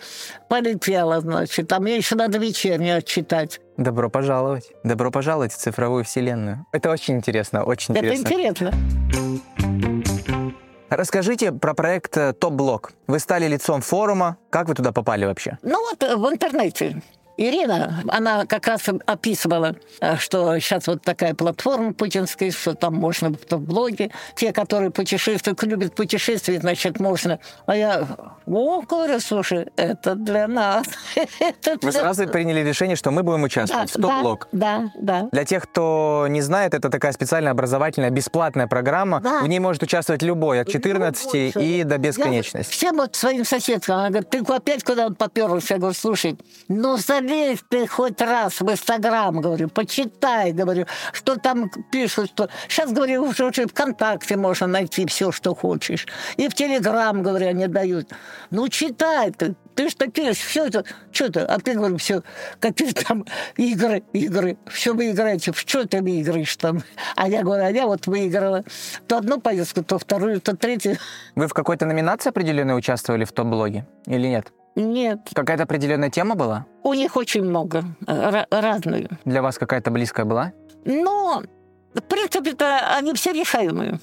Полетела, 0.48 1.20
значит. 1.20 1.72
А 1.72 1.80
мне 1.80 1.96
еще 1.96 2.16
надо 2.16 2.38
вечернее 2.38 2.96
отчитать. 2.96 3.60
Добро 3.76 4.10
пожаловать. 4.10 4.72
Добро 4.84 5.10
пожаловать 5.10 5.52
в 5.52 5.56
цифровую 5.56 6.04
вселенную. 6.04 6.66
Это 6.72 6.90
очень 6.90 7.16
интересно, 7.16 7.64
очень 7.64 7.96
Это 7.96 8.14
интересно. 8.14 8.68
интересно. 8.68 10.00
Расскажите 10.90 11.52
про 11.52 11.72
проект 11.72 12.16
э, 12.16 12.32
Топ 12.32 12.54
Блок. 12.54 12.92
Вы 13.06 13.20
стали 13.20 13.46
лицом 13.46 13.80
форума. 13.80 14.38
Как 14.50 14.68
вы 14.68 14.74
туда 14.74 14.90
попали 14.90 15.24
вообще? 15.24 15.56
Ну 15.62 15.78
вот 15.88 16.02
э, 16.02 16.16
в 16.16 16.28
интернете 16.28 17.00
Ирина, 17.40 18.05
она 18.09 18.44
как 18.44 18.66
раз 18.66 18.83
описывала, 19.07 19.74
э, 20.03 20.16
что 20.18 20.59
сейчас 20.59 20.87
вот 20.87 21.00
такая 21.00 21.35
платформа 21.35 21.94
путинская, 21.94 22.50
что 22.50 22.74
там 22.74 22.94
можно 22.94 23.33
в 23.33 23.59
блоге. 23.59 24.11
Те, 24.37 24.53
которые 24.53 24.90
путешествуют, 24.90 25.62
любят 25.62 25.94
путешествовать, 25.94 26.61
значит, 26.61 27.00
можно. 27.00 27.38
А 27.64 27.74
я, 27.74 28.07
о, 28.46 28.83
говорю, 28.83 29.20
слушай, 29.20 29.68
это 29.76 30.16
для 30.16 30.46
нас. 30.48 30.87
Вы 31.16 31.76
для 31.81 31.92
сразу 31.92 32.26
приняли 32.29 32.61
решение, 32.61 32.94
что 32.94 33.11
мы 33.11 33.22
будем 33.22 33.44
участвовать. 33.44 33.90
да, 33.94 33.98
Стоп-блок. 33.98 34.48
Да, 34.53 34.92
да. 34.96 35.29
Для 35.33 35.46
тех, 35.46 35.62
кто 35.62 36.26
не 36.29 36.42
знает, 36.42 36.74
это 36.74 36.90
такая 36.90 37.12
специальная 37.12 37.53
образовательная 37.53 38.11
бесплатная 38.11 38.66
программа. 38.66 39.22
В 39.42 39.46
ней 39.46 39.61
может 39.61 39.83
участвовать 39.83 40.20
любой, 40.20 40.61
от 40.61 40.68
14 40.68 41.57
и 41.57 41.85
до 41.85 41.96
бесконечности. 41.96 42.70
всем 42.70 42.96
вот 42.96 43.16
своим 43.16 43.46
соседкам, 43.46 43.96
она 43.96 44.09
говорит, 44.11 44.29
ты 44.29 44.40
опять 44.40 44.85
куда 44.85 45.07
он 45.07 45.14
поперлся? 45.14 45.74
Я 45.74 45.79
говорю, 45.79 45.94
слушай, 45.94 46.38
ну 46.68 46.98
залезь 47.30 47.60
ты 47.68 47.86
хоть 47.86 48.20
раз 48.20 48.60
в 48.60 48.70
Инстаграм, 48.70 49.40
говорю, 49.40 49.68
почитай, 49.68 50.52
говорю, 50.52 50.86
что 51.12 51.36
там 51.36 51.70
пишут, 51.90 52.30
что... 52.30 52.48
Сейчас, 52.68 52.92
говорю, 52.92 53.24
уже, 53.24 53.44
уже 53.44 53.66
ВКонтакте 53.66 54.36
можно 54.36 54.66
найти 54.66 55.06
все, 55.06 55.32
что 55.32 55.54
хочешь. 55.54 56.06
И 56.36 56.48
в 56.48 56.54
Телеграм, 56.54 57.22
говорю, 57.22 57.48
они 57.48 57.66
дают. 57.66 58.08
Ну, 58.50 58.68
читай 58.68 59.30
ты. 59.30 59.54
Ты 59.76 59.88
ж 59.88 59.94
такие, 59.94 60.32
все 60.32 60.66
это, 60.66 60.84
что 61.12 61.30
то 61.32 61.46
а 61.46 61.58
ты, 61.58 61.74
говорю, 61.74 61.96
все, 61.96 62.22
какие 62.58 62.92
там 62.92 63.24
игры, 63.56 64.02
игры, 64.12 64.58
все 64.66 64.92
вы 64.92 65.10
играете, 65.10 65.52
в 65.52 65.58
что 65.58 65.86
ты 65.86 66.02
выиграешь 66.02 66.56
там? 66.56 66.82
А 67.16 67.28
я 67.28 67.42
говорю, 67.42 67.64
а 67.64 67.70
я 67.70 67.86
вот 67.86 68.06
выиграла 68.06 68.64
то 69.06 69.18
одну 69.18 69.40
поездку, 69.40 69.82
то 69.82 69.98
вторую, 69.98 70.40
то 70.40 70.56
третью. 70.56 70.98
Вы 71.34 71.46
в 71.46 71.54
какой-то 71.54 71.86
номинации 71.86 72.30
определенной 72.30 72.76
участвовали 72.76 73.24
в 73.24 73.32
топ-блоге 73.32 73.86
или 74.06 74.26
нет? 74.26 74.52
Нет, 74.76 75.20
Какая-то 75.35 75.64
определенная 75.64 76.11
тема 76.11 76.35
была? 76.35 76.66
у 76.83 76.94
них 76.94 77.16
очень 77.16 77.42
много, 77.44 77.85
ра- 78.06 78.46
разные. 78.50 79.09
Для 79.24 79.42
вас 79.42 79.59
какая-то 79.59 79.90
близкая 79.90 80.24
была? 80.24 80.52
Но, 80.85 81.42
в 81.94 82.00
принципе-то, 82.00 82.96
они 82.96 83.12
все 83.14 83.33
решаемые. 83.33 83.98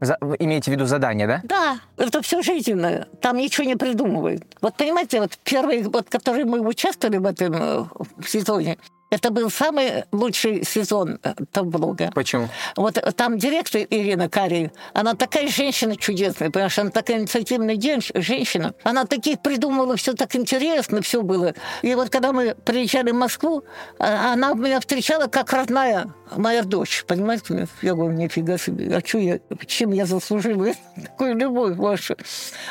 За- 0.00 0.18
вы 0.20 0.36
имеете 0.38 0.70
в 0.70 0.74
виду 0.74 0.84
задание, 0.84 1.26
да? 1.26 1.40
Да, 1.44 1.78
это 1.96 2.20
все 2.20 2.42
жизненное. 2.42 3.08
Там 3.22 3.38
ничего 3.38 3.66
не 3.66 3.76
придумывают. 3.76 4.42
Вот 4.60 4.76
понимаете, 4.76 5.20
вот 5.20 5.38
первый 5.44 5.82
год, 5.82 6.08
который 6.10 6.44
мы 6.44 6.60
участвовали 6.60 7.16
в 7.16 7.24
этом 7.24 7.54
э, 7.54 7.84
в 8.18 8.28
сезоне, 8.28 8.76
это 9.10 9.30
был 9.30 9.50
самый 9.50 10.04
лучший 10.12 10.64
сезон 10.64 11.18
э, 11.22 11.62
блога. 11.62 12.10
Почему? 12.14 12.48
Вот 12.76 12.94
там 13.16 13.38
директор 13.38 13.82
Ирина 13.88 14.28
Кари, 14.28 14.70
она 14.94 15.14
такая 15.14 15.48
женщина 15.48 15.96
чудесная, 15.96 16.50
потому 16.50 16.70
что 16.70 16.82
она 16.82 16.90
такая 16.90 17.18
инициативная 17.18 17.76
женщина. 18.14 18.74
Она 18.82 19.04
таких 19.04 19.40
придумала, 19.40 19.96
все 19.96 20.14
так 20.14 20.34
интересно, 20.34 21.02
все 21.02 21.22
было. 21.22 21.54
И 21.82 21.94
вот 21.94 22.10
когда 22.10 22.32
мы 22.32 22.54
приезжали 22.54 23.12
в 23.12 23.14
Москву, 23.14 23.64
а- 23.98 24.32
она 24.32 24.54
меня 24.54 24.80
встречала 24.80 25.26
как 25.28 25.52
родная 25.52 26.12
моя 26.36 26.62
дочь, 26.62 27.04
понимаете? 27.06 27.68
Я 27.82 27.94
говорю, 27.94 28.12
нифига 28.12 28.58
себе, 28.58 28.96
а 28.96 29.06
что 29.06 29.18
я, 29.18 29.38
чем 29.66 29.92
я 29.92 30.06
заслужила 30.06 30.66
такую 31.02 31.36
любовь 31.36 31.76
вашу? 31.76 32.16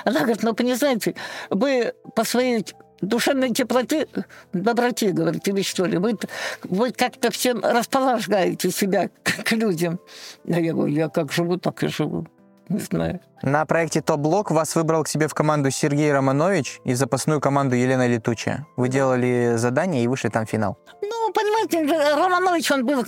Она 0.04 0.20
говорит, 0.22 0.44
ну, 0.44 0.54
понимаете, 0.54 1.16
вы 1.50 1.94
по 2.16 2.24
своей 2.24 2.66
душевной 3.06 3.52
теплоте, 3.52 4.08
доброте, 4.54 5.12
говорит, 5.12 5.66
что 5.66 5.86
ли, 5.86 5.98
вы, 5.98 6.18
вы 6.64 6.92
как-то 6.92 7.32
всем 7.32 7.62
располагаете 7.64 8.72
себя 8.72 9.10
к, 9.24 9.44
к 9.44 9.52
людям. 9.54 10.00
А 10.48 10.60
я 10.60 10.74
говорю, 10.74 10.94
я 10.94 11.10
как 11.10 11.32
живу, 11.32 11.58
так 11.58 11.84
и 11.84 11.88
живу. 11.88 12.28
Не 12.70 12.80
знаю. 12.80 13.20
На 13.44 13.64
проекте 13.66 14.02
«Топ-блок» 14.02 14.50
вас 14.50 14.76
выбрал 14.76 15.04
к 15.04 15.08
себе 15.08 15.28
в 15.28 15.36
команду 15.36 15.70
Сергей 15.70 16.12
Романович 16.12 16.82
и 16.84 16.94
в 16.94 16.96
запасную 16.96 17.40
команду 17.40 17.76
Елена 17.76 18.08
Летучая. 18.08 18.66
Вы 18.76 18.90
делали 18.90 19.54
задание 19.58 20.04
и 20.04 20.08
вышли 20.08 20.30
там 20.30 20.48
в 20.48 20.50
финал. 20.50 20.78
Ну, 21.04 21.32
понимаете, 21.32 21.84
Романович, 22.16 22.72
он 22.72 22.86
был, 22.86 23.06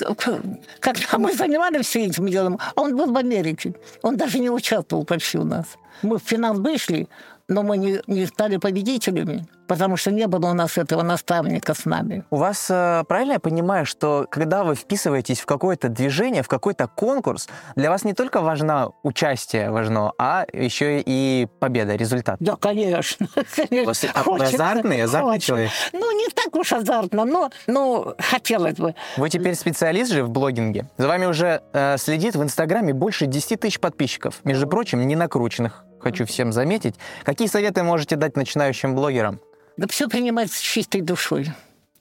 когда 0.80 1.18
мы 1.18 1.34
занимались 1.34 1.88
всем 1.88 2.04
этим 2.04 2.28
делом, 2.28 2.60
он 2.76 2.96
был 2.96 3.12
в 3.12 3.18
Америке. 3.18 3.74
Он 4.04 4.16
даже 4.16 4.38
не 4.38 4.52
участвовал 4.52 5.06
почти 5.06 5.40
у 5.40 5.44
нас. 5.44 5.66
Мы 6.04 6.20
в 6.20 6.24
финал 6.24 6.54
вышли, 6.54 7.08
но 7.48 7.64
мы 7.64 7.78
не, 7.78 8.00
не 8.06 8.28
стали 8.28 8.58
победителями, 8.58 9.48
потому 9.68 9.98
что 9.98 10.12
не 10.12 10.28
было 10.28 10.50
у 10.50 10.54
нас 10.54 10.78
этого 10.78 11.04
наставника 11.04 11.74
с 11.74 11.86
нами. 11.86 12.24
У 12.30 12.38
вас, 12.38 12.68
э, 12.70 13.04
правильно 13.08 13.34
я 13.34 13.40
понимаю, 13.40 13.86
что 13.86 14.26
когда 14.30 14.64
вы 14.64 14.76
вписываетесь 14.76 15.40
в 15.40 15.46
какое-то 15.46 15.90
движение, 15.90 16.44
в 16.44 16.48
какой-то 16.48 16.88
конкурс, 16.88 17.48
для 17.76 17.90
вас 17.90 18.04
не 18.04 18.14
только 18.14 18.42
важно 18.42 18.92
участие 19.04 19.70
важно, 19.72 20.14
а 20.18 20.46
еще 20.52 21.02
и 21.06 21.48
победа, 21.60 21.96
результат? 21.96 22.38
Да, 22.40 22.56
конечно. 22.56 23.28
конечно. 23.56 23.94
а- 24.14 24.24
Хочется, 24.24 24.56
азартный, 24.56 25.04
азартный 25.04 25.32
хочется. 25.34 25.48
человек? 25.48 25.72
Ну, 25.94 26.12
не 26.18 26.28
так 26.30 26.56
уж 26.56 26.74
азартно, 26.74 27.26
но, 27.26 27.50
но 27.68 28.16
хотелось 28.20 28.76
бы. 28.76 28.96
Вы 29.18 29.30
теперь 29.30 29.56
специалист 29.56 30.12
же 30.12 30.24
в 30.24 30.30
блогинге. 30.30 30.90
За 30.98 31.08
вами 31.08 31.26
уже 31.26 31.62
э, 31.74 31.98
следит 31.98 32.36
в 32.36 32.44
Инстаграме 32.44 32.94
больше 32.94 33.26
10 33.26 33.60
тысяч 33.60 33.80
подписчиков. 33.80 34.40
Между 34.44 34.68
прочим, 34.68 35.06
не 35.08 35.16
накрученных. 35.16 35.84
Хочу 36.00 36.26
всем 36.26 36.52
заметить. 36.52 36.96
Какие 37.24 37.48
советы 37.48 37.84
можете 37.84 38.16
дать 38.16 38.36
начинающим 38.36 38.96
блогерам? 38.96 39.40
Да 39.78 39.88
все 39.88 40.10
принимать 40.10 40.52
с 40.52 40.60
чистой 40.60 41.02
душой 41.02 41.52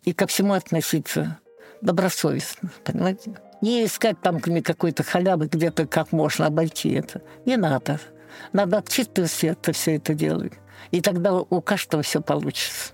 и 0.04 0.12
ко 0.12 0.26
всему 0.26 0.54
относиться 0.54 1.38
добросовестно, 1.82 2.70
понимаете? 2.84 3.34
Не 3.60 3.84
искать 3.84 4.20
там 4.20 4.40
какой-то 4.40 5.02
халявы 5.02 5.46
где-то, 5.46 5.86
как 5.86 6.12
можно 6.12 6.46
обойти 6.46 6.92
это. 6.92 7.22
Не 7.44 7.56
надо. 7.56 8.00
Надо 8.52 8.78
от 8.78 8.88
чистого 8.88 9.28
сердца 9.28 9.72
все 9.72 9.96
это 9.96 10.14
делать. 10.14 10.52
И 10.90 11.00
тогда 11.00 11.34
у 11.34 11.60
каждого 11.60 12.02
все 12.02 12.20
получится. 12.20 12.92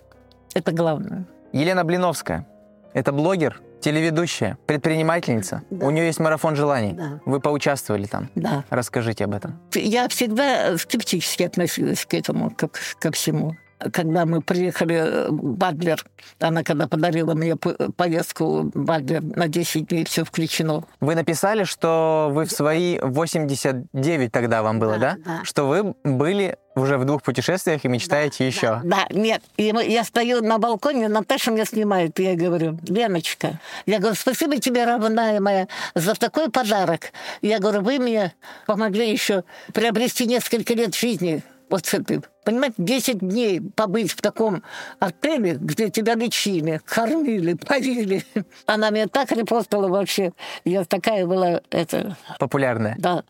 Это 0.55 0.73
главное. 0.73 1.27
Елена 1.53 1.85
Блиновская. 1.85 2.47
Это 2.95 3.13
блогер, 3.13 3.61
телеведущая, 3.81 4.59
предпринимательница. 4.67 5.63
Да. 5.71 5.87
У 5.87 5.91
нее 5.91 6.07
есть 6.07 6.21
марафон 6.21 6.57
желаний. 6.57 6.93
Да. 6.93 7.21
Вы 7.25 7.41
поучаствовали 7.41 8.07
там. 8.07 8.31
Да. 8.35 8.65
Расскажите 8.71 9.25
об 9.25 9.35
этом. 9.35 9.61
Я 9.75 10.09
всегда 10.09 10.77
скептически 10.79 11.45
относилась 11.45 12.05
к 12.07 12.15
этому, 12.15 12.51
как 12.51 12.79
ко 12.99 13.11
всему. 13.13 13.57
Когда 13.93 14.27
мы 14.27 14.41
приехали 14.41 15.27
в 15.29 15.57
Бадлер, 15.57 16.05
она 16.41 16.63
когда 16.63 16.87
подарила 16.87 17.35
мне 17.35 17.57
по- 17.57 17.75
поездку 17.97 18.63
в 18.63 18.71
Бадлер 18.75 19.23
на 19.23 19.49
10 19.49 19.89
дней, 19.89 20.05
все 20.05 20.25
включено. 20.25 20.85
Вы 21.01 21.15
написали, 21.15 21.65
что 21.65 22.31
вы 22.33 22.45
в 22.45 22.53
свои 22.53 22.99
89 23.01 24.31
тогда 24.33 24.63
вам 24.63 24.79
было, 24.79 24.99
да? 24.99 25.17
Да, 25.25 25.39
да. 25.39 25.45
Что 25.45 25.67
вы 25.67 25.95
были 26.05 26.57
уже 26.75 26.97
в 26.97 27.05
двух 27.05 27.23
путешествиях 27.23 27.85
и 27.85 27.89
мечтаете 27.89 28.47
еще. 28.47 28.81
Да, 28.85 29.07
нет. 29.11 29.43
И 29.57 29.73
я 29.89 30.05
стою 30.05 30.43
на 30.43 30.59
балконе, 30.59 31.09
Наташа 31.09 31.51
меня 31.51 31.65
снимает, 31.67 32.19
и 32.19 32.25
я 32.25 32.35
говорю, 32.35 32.79
Леночка, 32.89 33.61
я 33.85 33.99
говорю, 33.99 34.15
спасибо 34.15 34.57
тебе, 34.59 34.85
родная 34.85 35.41
моя, 35.41 35.69
за 35.95 36.15
такой 36.15 36.51
подарок. 36.51 37.13
Я 37.43 37.59
говорю, 37.59 37.83
вы 37.83 37.99
мне 37.99 38.33
помогли 38.67 39.11
еще 39.11 39.45
приобрести 39.75 40.27
несколько 40.27 40.73
лет 40.75 40.95
жизни. 40.95 41.43
Вот 41.73 41.87
с 41.87 41.95
этой. 41.95 42.21
Понимаете, 42.45 42.75
10 42.77 43.21
дней 43.21 43.63
побыть 43.63 44.13
в 44.13 44.21
таком 44.21 44.63
отеле, 45.01 45.55
где 45.55 45.89
тебя 45.89 46.15
лечили, 46.17 46.83
кормили, 46.85 47.55
поили. 47.55 48.27
Она 48.67 48.91
меня 48.91 49.07
так 49.07 49.33
репостила 49.33 49.89
вообще. 49.89 50.35
Я 50.67 50.85
такая 50.85 51.27
была, 51.27 51.63
это, 51.71 52.19
Популярная. 52.39 52.95
да. 52.99 53.25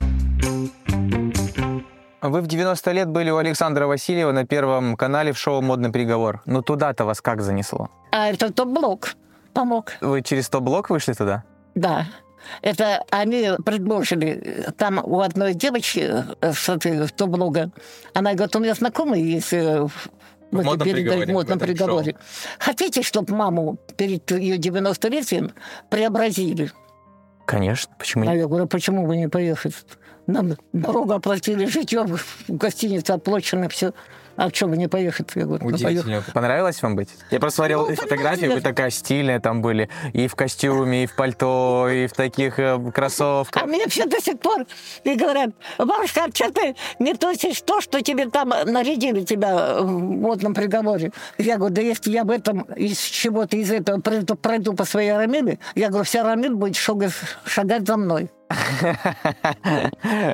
Вы 2.21 2.41
в 2.41 2.49
90 2.49 2.91
лет 2.91 3.09
были 3.09 3.31
у 3.31 3.37
Александра 3.37 3.87
Васильева 3.87 4.33
на 4.33 4.45
Первом 4.45 4.97
канале 4.97 5.33
в 5.33 5.39
шоу 5.39 5.63
«Модный 5.63 5.91
приговор». 5.91 6.43
Ну 6.45 6.63
туда-то 6.63 7.05
вас 7.05 7.21
как 7.21 7.43
занесло? 7.43 7.91
А 8.11 8.29
это 8.29 8.53
топ-блок 8.53 9.15
помог. 9.55 9.93
Вы 10.01 10.23
через 10.23 10.49
топ-блок 10.49 10.91
вышли 10.91 11.13
туда? 11.13 11.45
Да. 11.77 12.07
Это 12.61 13.05
они 13.11 13.51
предложили, 13.65 14.67
там 14.77 15.01
у 15.03 15.21
одной 15.21 15.55
девочки 15.55 16.25
с 16.41 16.69
этой, 16.69 17.09
блога, 17.27 17.71
она 18.15 18.35
говорит, 18.35 18.55
у 18.57 18.61
меня 18.61 18.75
знакомый 18.75 19.23
есть 19.23 19.53
э, 19.53 19.87
в 19.87 20.11
в 20.53 20.59
этой 20.59 20.67
модном 20.67 20.87
передаче, 20.87 21.03
приговоре, 21.03 21.27
в 21.27 21.35
модном 21.35 21.59
приговоре. 21.59 22.17
Хотите, 22.59 23.03
чтобы 23.03 23.35
маму 23.35 23.79
перед 23.97 24.31
ее 24.31 24.59
90-летием 24.59 25.53
преобразили? 25.89 26.71
Конечно. 27.47 27.93
Почему 27.99 28.25
А 28.25 28.27
нет? 28.29 28.43
я 28.43 28.47
говорю, 28.47 28.67
почему 28.67 29.07
вы 29.07 29.17
не 29.17 29.29
поехали? 29.29 29.75
Нам 30.27 30.53
дорогу 30.73 31.15
оплатили, 31.15 31.65
житье 31.65 32.05
в 32.05 32.21
гостинице 32.49 33.13
оплачено, 33.13 33.69
все. 33.69 33.93
А 34.37 34.51
что 34.51 34.67
вы 34.67 34.77
не 34.77 34.89
поехать? 34.89 35.29
Я 35.35 35.45
говорю, 35.45 35.69
ну, 35.69 35.79
поехали. 35.79 36.23
Понравилось 36.33 36.83
вам 36.83 36.97
быть? 36.97 37.09
Я 37.31 37.39
просто 37.39 37.57
смотрел 37.57 37.89
Ну, 37.89 37.95
фотографии, 37.95 38.47
вы 38.47 38.61
такая 38.61 38.91
стильная 38.91 39.41
там 39.41 39.63
были. 39.63 39.89
И 40.13 40.27
в 40.27 40.35
костюме, 40.35 41.05
и 41.05 41.07
в 41.07 41.15
пальто, 41.15 41.89
и 41.91 42.07
в 42.07 42.13
таких 42.13 42.59
э, 42.59 42.79
кроссовках. 42.93 43.63
А 43.63 43.67
мне 43.67 43.87
все 43.89 44.07
до 44.07 44.21
сих 44.21 44.39
пор 44.39 44.67
и 45.05 45.15
говорят, 45.15 45.51
бабушка, 45.79 46.25
а 46.25 46.35
что 46.35 46.51
ты 46.53 46.75
не 46.99 47.15
тусишь 47.15 47.61
то, 47.63 47.81
что 47.81 48.01
тебе 48.01 48.29
там 48.29 48.49
нарядили 48.49 49.23
тебя 49.23 49.81
в 49.81 49.91
модном 49.91 50.55
приговоре? 50.55 51.13
Я 51.39 51.57
говорю, 51.57 51.75
да 51.75 51.83
если 51.83 52.11
я 52.11 52.25
в 52.25 52.31
этом, 52.31 52.63
из 52.77 52.99
чего-то 52.99 53.57
из 53.57 53.71
этого 53.71 54.01
пройду, 54.01 54.35
пройду 54.35 54.73
по 54.75 54.85
своей 54.85 55.13
рамиле, 55.13 55.59
я 55.75 55.89
говорю, 55.89 56.05
вся 56.05 56.23
рамиль 56.23 56.55
будет 56.55 56.77
шагать, 56.77 57.13
шагать 57.45 57.87
за 57.87 57.97
мной. 57.97 58.31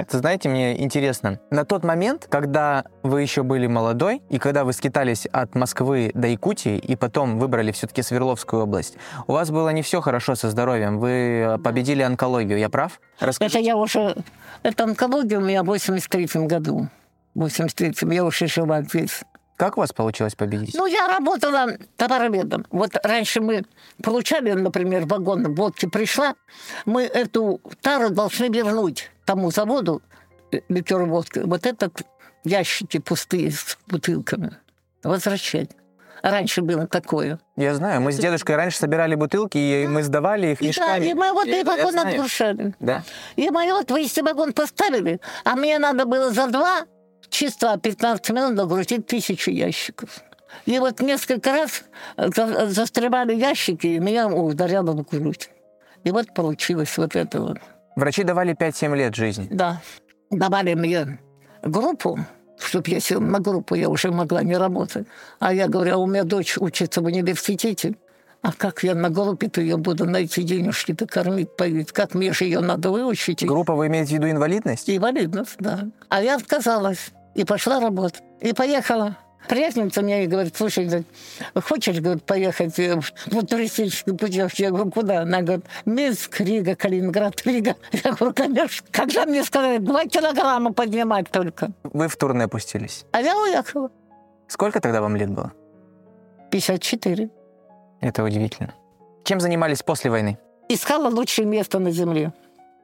Ты 0.09 0.18
знаете, 0.18 0.48
мне 0.48 0.81
интересно, 0.83 1.40
на 1.50 1.64
тот 1.64 1.85
момент, 1.85 2.26
когда 2.28 2.85
вы 3.02 3.22
еще 3.22 3.42
были 3.42 3.66
молодой, 3.66 4.22
и 4.28 4.38
когда 4.38 4.64
вы 4.64 4.72
скитались 4.72 5.26
от 5.26 5.54
Москвы 5.54 6.11
до 6.14 6.28
Якутии, 6.28 6.78
и 6.78 6.96
потом 6.96 7.38
выбрали 7.38 7.72
все-таки 7.72 8.02
Свердловскую 8.02 8.62
область, 8.62 8.96
у 9.26 9.33
вас 9.33 9.50
было 9.50 9.70
не 9.70 9.83
все 9.83 10.00
хорошо 10.00 10.35
со 10.35 10.50
здоровьем, 10.50 10.98
вы 10.98 11.59
победили 11.62 12.02
онкологию, 12.02 12.59
я 12.59 12.68
прав? 12.68 13.00
Это 13.20 13.59
я 13.59 13.76
уже... 13.76 14.16
Это 14.62 14.85
онкология 14.85 15.38
у 15.38 15.42
меня 15.42 15.62
в 15.62 15.66
83 15.66 16.46
году. 16.46 16.88
В 17.35 17.40
83 17.40 17.94
я 18.14 18.24
уже 18.24 18.46
жила 18.46 18.83
здесь. 18.83 19.22
Как 19.59 19.77
у 19.77 19.81
вас 19.81 19.92
получилось 19.92 20.37
победить? 20.37 20.75
Ну, 20.75 20.87
я 20.87 21.09
работала 21.09 21.66
товароведом. 21.97 22.64
Вот 22.71 22.92
раньше 23.03 23.40
мы 23.40 23.64
получали, 24.05 24.53
например, 24.53 25.05
вагон 25.07 25.53
водки 25.53 25.87
пришла, 25.87 26.37
мы 26.87 27.03
эту 27.03 27.61
тару 27.83 28.11
должны 28.11 28.49
вернуть 28.51 29.11
тому 29.25 29.51
заводу, 29.51 30.01
э, 30.53 30.61
ликер 30.68 31.03
водки, 31.03 31.40
вот 31.40 31.66
этот 31.66 32.03
ящики 32.44 32.99
пустые 32.99 33.51
с 33.51 33.77
бутылками 33.88 34.57
возвращать. 35.03 35.71
Раньше 36.23 36.62
было 36.62 36.87
такое. 36.87 37.40
Я 37.57 37.75
знаю, 37.75 38.01
мы 38.01 38.12
с 38.12 38.16
дедушкой 38.16 38.55
раньше 38.55 38.79
собирали 38.79 39.16
бутылки, 39.16 39.59
и 39.59 39.88
мы 39.88 40.05
сдавали 40.05 40.53
их 40.53 40.62
И 40.62 40.66
да, 40.66 40.68
мешками. 40.68 41.07
и 41.07 41.14
мы 41.14 41.33
вот 41.33 41.49
и 41.49 41.64
вагон 41.64 41.99
отгрушали. 41.99 42.75
Да. 42.79 43.03
И 43.35 43.51
мы 43.51 43.66
вот 43.73 43.90
весь 43.90 44.16
вагон 44.18 44.53
поставили, 44.53 45.21
а 45.44 45.57
мне 45.57 45.81
надо 45.81 46.07
было 46.07 46.31
за 46.31 46.47
два 46.47 46.87
чисто 47.31 47.79
15 47.79 48.31
минут 48.31 48.55
догрузить 48.55 49.07
тысячу 49.07 49.51
ящиков. 49.51 50.21
И 50.67 50.79
вот 50.79 51.01
несколько 51.01 51.53
раз 51.53 51.85
за- 52.17 52.69
застревали 52.69 53.35
ящики, 53.35 53.87
и 53.87 53.99
меня 53.99 54.29
ударяло 54.29 54.93
в 54.93 55.03
грудь. 55.09 55.51
И 56.05 56.11
вот 56.11 56.33
получилось 56.35 56.97
вот 56.97 57.17
это 57.17 57.41
вот. 57.41 57.59
Врачи 57.97 58.23
давали 58.23 58.55
5-7 58.55 58.97
лет 58.97 59.14
жизни. 59.14 59.49
Да. 59.51 59.81
Давали 60.31 60.75
мне 60.75 61.19
группу, 61.62 62.19
чтобы 62.59 62.91
я 62.91 63.01
села 63.01 63.21
на 63.21 63.41
группу, 63.41 63.75
я 63.75 63.88
уже 63.88 64.11
могла 64.11 64.43
не 64.43 64.57
работать. 64.57 65.07
А 65.38 65.53
я 65.53 65.69
говорю, 65.69 65.95
а 65.95 65.97
у 65.99 66.07
меня 66.07 66.25
дочь 66.25 66.57
учится 66.59 67.01
в 67.01 67.07
университете. 67.07 67.95
А 68.41 68.53
как 68.53 68.85
я 68.85 68.95
на 68.95 69.11
группе-то 69.11 69.61
ее 69.61 69.77
буду 69.77 70.05
на 70.05 70.19
эти 70.19 70.43
денежки-то 70.43 71.07
кормить, 71.07 71.57
поить? 71.57 71.91
Как 71.91 72.14
мне 72.14 72.33
же 72.33 72.45
ее 72.45 72.61
надо 72.61 72.91
выучить? 72.91 73.45
Группа, 73.45 73.75
вы 73.75 73.88
имеете 73.88 74.11
в 74.11 74.12
виду 74.14 74.31
инвалидность? 74.31 74.88
Инвалидность, 74.88 75.57
да. 75.59 75.88
А 76.09 76.23
я 76.23 76.37
отказалась 76.37 77.11
и 77.38 77.44
пошла 77.44 77.79
работать. 77.79 78.22
И 78.40 78.53
поехала. 78.53 79.16
Приятельница 79.48 80.03
мне 80.03 80.24
и 80.24 80.27
говорит, 80.27 80.57
слушай, 80.57 80.85
говорит, 80.85 81.07
хочешь, 81.55 82.01
говорит, 82.01 82.24
поехать 82.24 82.77
э, 82.81 83.01
в 83.27 83.46
туристическую 83.46 84.16
путевку? 84.16 84.57
Я 84.61 84.70
говорю, 84.70 84.90
куда? 84.90 85.22
Она 85.22 85.42
говорит, 85.42 85.64
Минск, 85.87 86.40
Рига, 86.40 86.74
Калининград, 86.74 87.40
Рига. 87.46 87.77
Я 87.92 88.12
говорю, 88.12 88.35
конечно. 88.35 88.85
Же 89.09 89.24
мне 89.27 89.44
сказали, 89.44 89.79
два 89.79 90.05
килограмма 90.05 90.72
поднимать 90.72 91.31
только. 91.31 91.70
Вы 91.85 92.09
в 92.09 92.16
турне 92.16 92.48
пустились. 92.48 93.07
А 93.12 93.20
я 93.20 93.37
уехала. 93.38 93.90
Сколько 94.48 94.81
тогда 94.81 95.01
вам 95.01 95.14
лет 95.14 95.31
было? 95.31 95.53
54. 96.51 97.31
Это 98.01 98.24
удивительно. 98.24 98.74
Чем 99.24 99.38
занимались 99.40 99.83
после 99.83 100.11
войны? 100.11 100.38
Искала 100.68 101.09
лучшее 101.09 101.46
место 101.46 101.79
на 101.79 101.92
земле. 101.92 102.33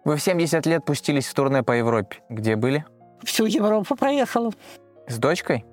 Вы 0.05 0.17
в 0.17 0.23
70 0.23 0.65
лет 0.67 0.85
пустились 0.85 1.27
в 1.27 1.35
турне 1.35 1.63
по 1.63 1.73
Европе. 1.73 2.19
Где 2.29 2.57
были? 2.57 2.85
Всю 3.25 3.47
Европу 3.47 3.97
проехала. 3.97 4.53
С 5.09 5.19
дочкой? 5.19 5.65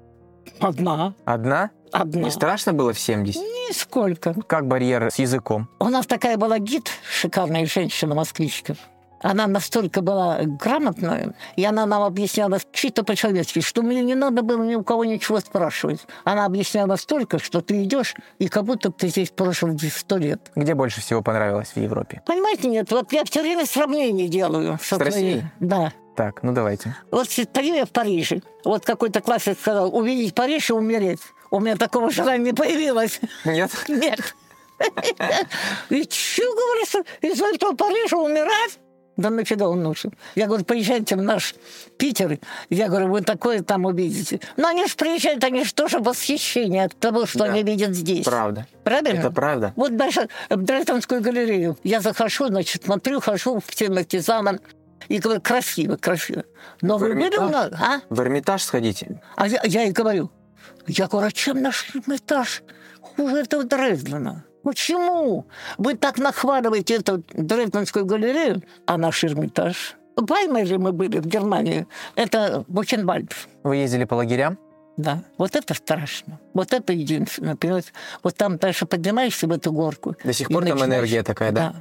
Одна. 0.59 1.13
Одна? 1.25 1.71
Одна. 1.91 2.21
Не 2.21 2.31
страшно 2.31 2.73
было 2.73 2.93
в 2.93 2.99
70? 2.99 3.41
Нисколько. 3.41 4.35
Как 4.47 4.67
барьер 4.67 5.11
с 5.11 5.19
языком? 5.19 5.69
У 5.79 5.85
нас 5.85 6.05
такая 6.05 6.37
была 6.37 6.59
гид, 6.59 6.89
шикарная 7.09 7.65
женщина, 7.65 8.15
москвичка. 8.15 8.75
Она 9.23 9.45
настолько 9.45 10.01
была 10.01 10.39
грамотная, 10.41 11.35
и 11.55 11.63
она 11.63 11.85
нам 11.85 12.01
объясняла 12.01 12.57
чисто 12.71 13.03
по-человечески, 13.03 13.61
что 13.61 13.83
мне 13.83 14.01
не 14.01 14.15
надо 14.15 14.41
было 14.41 14.63
ни 14.63 14.73
у 14.73 14.83
кого 14.83 15.05
ничего 15.05 15.39
спрашивать. 15.39 15.99
Она 16.23 16.45
объясняла 16.45 16.95
столько, 16.95 17.37
что 17.37 17.61
ты 17.61 17.83
идешь, 17.83 18.15
и 18.39 18.47
как 18.47 18.63
будто 18.63 18.91
ты 18.91 19.09
здесь 19.09 19.29
прожил 19.29 19.77
сто 19.95 20.17
лет. 20.17 20.51
Где 20.55 20.73
больше 20.73 21.01
всего 21.01 21.21
понравилось 21.21 21.73
в 21.75 21.77
Европе? 21.77 22.23
Понимаете, 22.25 22.67
нет, 22.67 22.91
вот 22.91 23.13
я 23.13 23.23
все 23.23 23.41
время 23.41 23.65
сравнение 23.67 24.27
делаю. 24.27 24.79
С 24.81 24.91
Россией? 24.93 25.43
Да. 25.59 25.93
Так, 26.15 26.43
ну 26.43 26.51
давайте. 26.53 26.95
Вот 27.09 27.29
стою 27.29 27.75
я 27.75 27.85
в 27.85 27.91
Париже. 27.91 28.41
Вот 28.65 28.85
какой-то 28.85 29.21
классик 29.21 29.57
сказал, 29.59 29.95
увидеть 29.95 30.35
Париж 30.35 30.69
и 30.69 30.73
умереть. 30.73 31.21
У 31.49 31.59
меня 31.59 31.75
такого 31.77 32.11
желания 32.11 32.45
не 32.45 32.53
появилось. 32.53 33.19
Нет? 33.45 33.71
Нет. 33.87 34.35
И 35.89 36.03
что, 36.09 36.43
говорится, 36.55 37.03
из 37.21 37.39
этого 37.41 37.75
Парижа 37.75 38.17
умирать? 38.17 38.79
Да 39.17 39.29
нафига 39.29 39.67
он 39.67 39.83
нужен? 39.83 40.13
Я 40.35 40.47
говорю, 40.47 40.63
поезжайте 40.63 41.15
в 41.15 41.21
наш 41.21 41.53
Питер. 41.97 42.39
Я 42.69 42.87
говорю, 42.87 43.09
вы 43.09 43.21
такое 43.21 43.61
там 43.61 43.85
увидите. 43.85 44.39
Но 44.57 44.69
они 44.69 44.87
же 44.87 44.95
приезжают, 44.95 45.43
они 45.43 45.63
же 45.65 45.73
тоже 45.73 45.99
восхищение 45.99 46.85
от 46.85 46.97
того, 46.97 47.25
что 47.25 47.39
Да. 47.39 47.45
они 47.45 47.61
видят 47.61 47.93
здесь. 47.93 48.25
Правда. 48.25 48.65
Правильно? 48.83 49.19
Это 49.19 49.29
правда. 49.29 49.73
Вот 49.75 49.95
даже 49.97 50.29
в 50.49 50.63
Дрезденскую 50.63 51.21
галерею. 51.21 51.77
Я 51.83 51.99
захожу, 51.99 52.47
значит, 52.47 52.85
смотрю, 52.85 53.19
хожу 53.19 53.59
в 53.59 53.75
темноте 53.75 54.21
зама. 54.21 54.59
И 55.07 55.19
говорю, 55.19 55.41
красиво, 55.41 55.95
красиво. 55.97 56.43
Но 56.81 56.97
вы 56.97 57.13
были 57.13 57.37
у 57.37 57.49
нас, 57.49 57.71
а? 57.73 58.01
В 58.09 58.19
Эрмитаж 58.21 58.63
сходите. 58.63 59.21
А 59.35 59.47
я, 59.47 59.61
я 59.65 59.83
и 59.83 59.91
говорю, 59.91 60.29
я 60.87 61.07
говорю, 61.07 61.27
а 61.27 61.31
чем 61.31 61.61
наш 61.61 61.93
Эрмитаж 61.95 62.63
хуже 63.01 63.37
этого 63.37 63.63
Дрездена? 63.63 64.45
Почему? 64.63 65.47
Вы 65.77 65.95
так 65.95 66.17
нахваливаете 66.19 66.95
эту 66.97 67.23
Дрезденскую 67.33 68.05
галерею, 68.05 68.61
а 68.85 68.97
наш 68.97 69.23
Эрмитаж? 69.23 69.95
В 70.15 70.25
Ваймере 70.25 70.77
мы 70.77 70.91
были, 70.91 71.19
в 71.19 71.25
Германии. 71.25 71.87
Это 72.15 72.63
Бухенвальд. 72.67 73.33
Вы 73.63 73.77
ездили 73.77 74.03
по 74.05 74.15
лагерям? 74.15 74.59
Да, 74.97 75.23
вот 75.37 75.55
это 75.55 75.73
страшно. 75.73 76.39
Вот 76.53 76.73
это 76.73 76.93
единственное. 76.93 77.55
понимаете? 77.55 77.91
Вот 78.21 78.35
там 78.35 78.57
дальше 78.57 78.85
поднимаешься 78.85 79.47
в 79.47 79.51
эту 79.51 79.71
горку. 79.71 80.15
До 80.23 80.33
сих 80.33 80.49
и 80.49 80.53
пор 80.53 80.63
там 80.65 80.77
начинаешь- 80.77 80.93
энергия 80.99 81.23
такая, 81.23 81.51
да? 81.51 81.75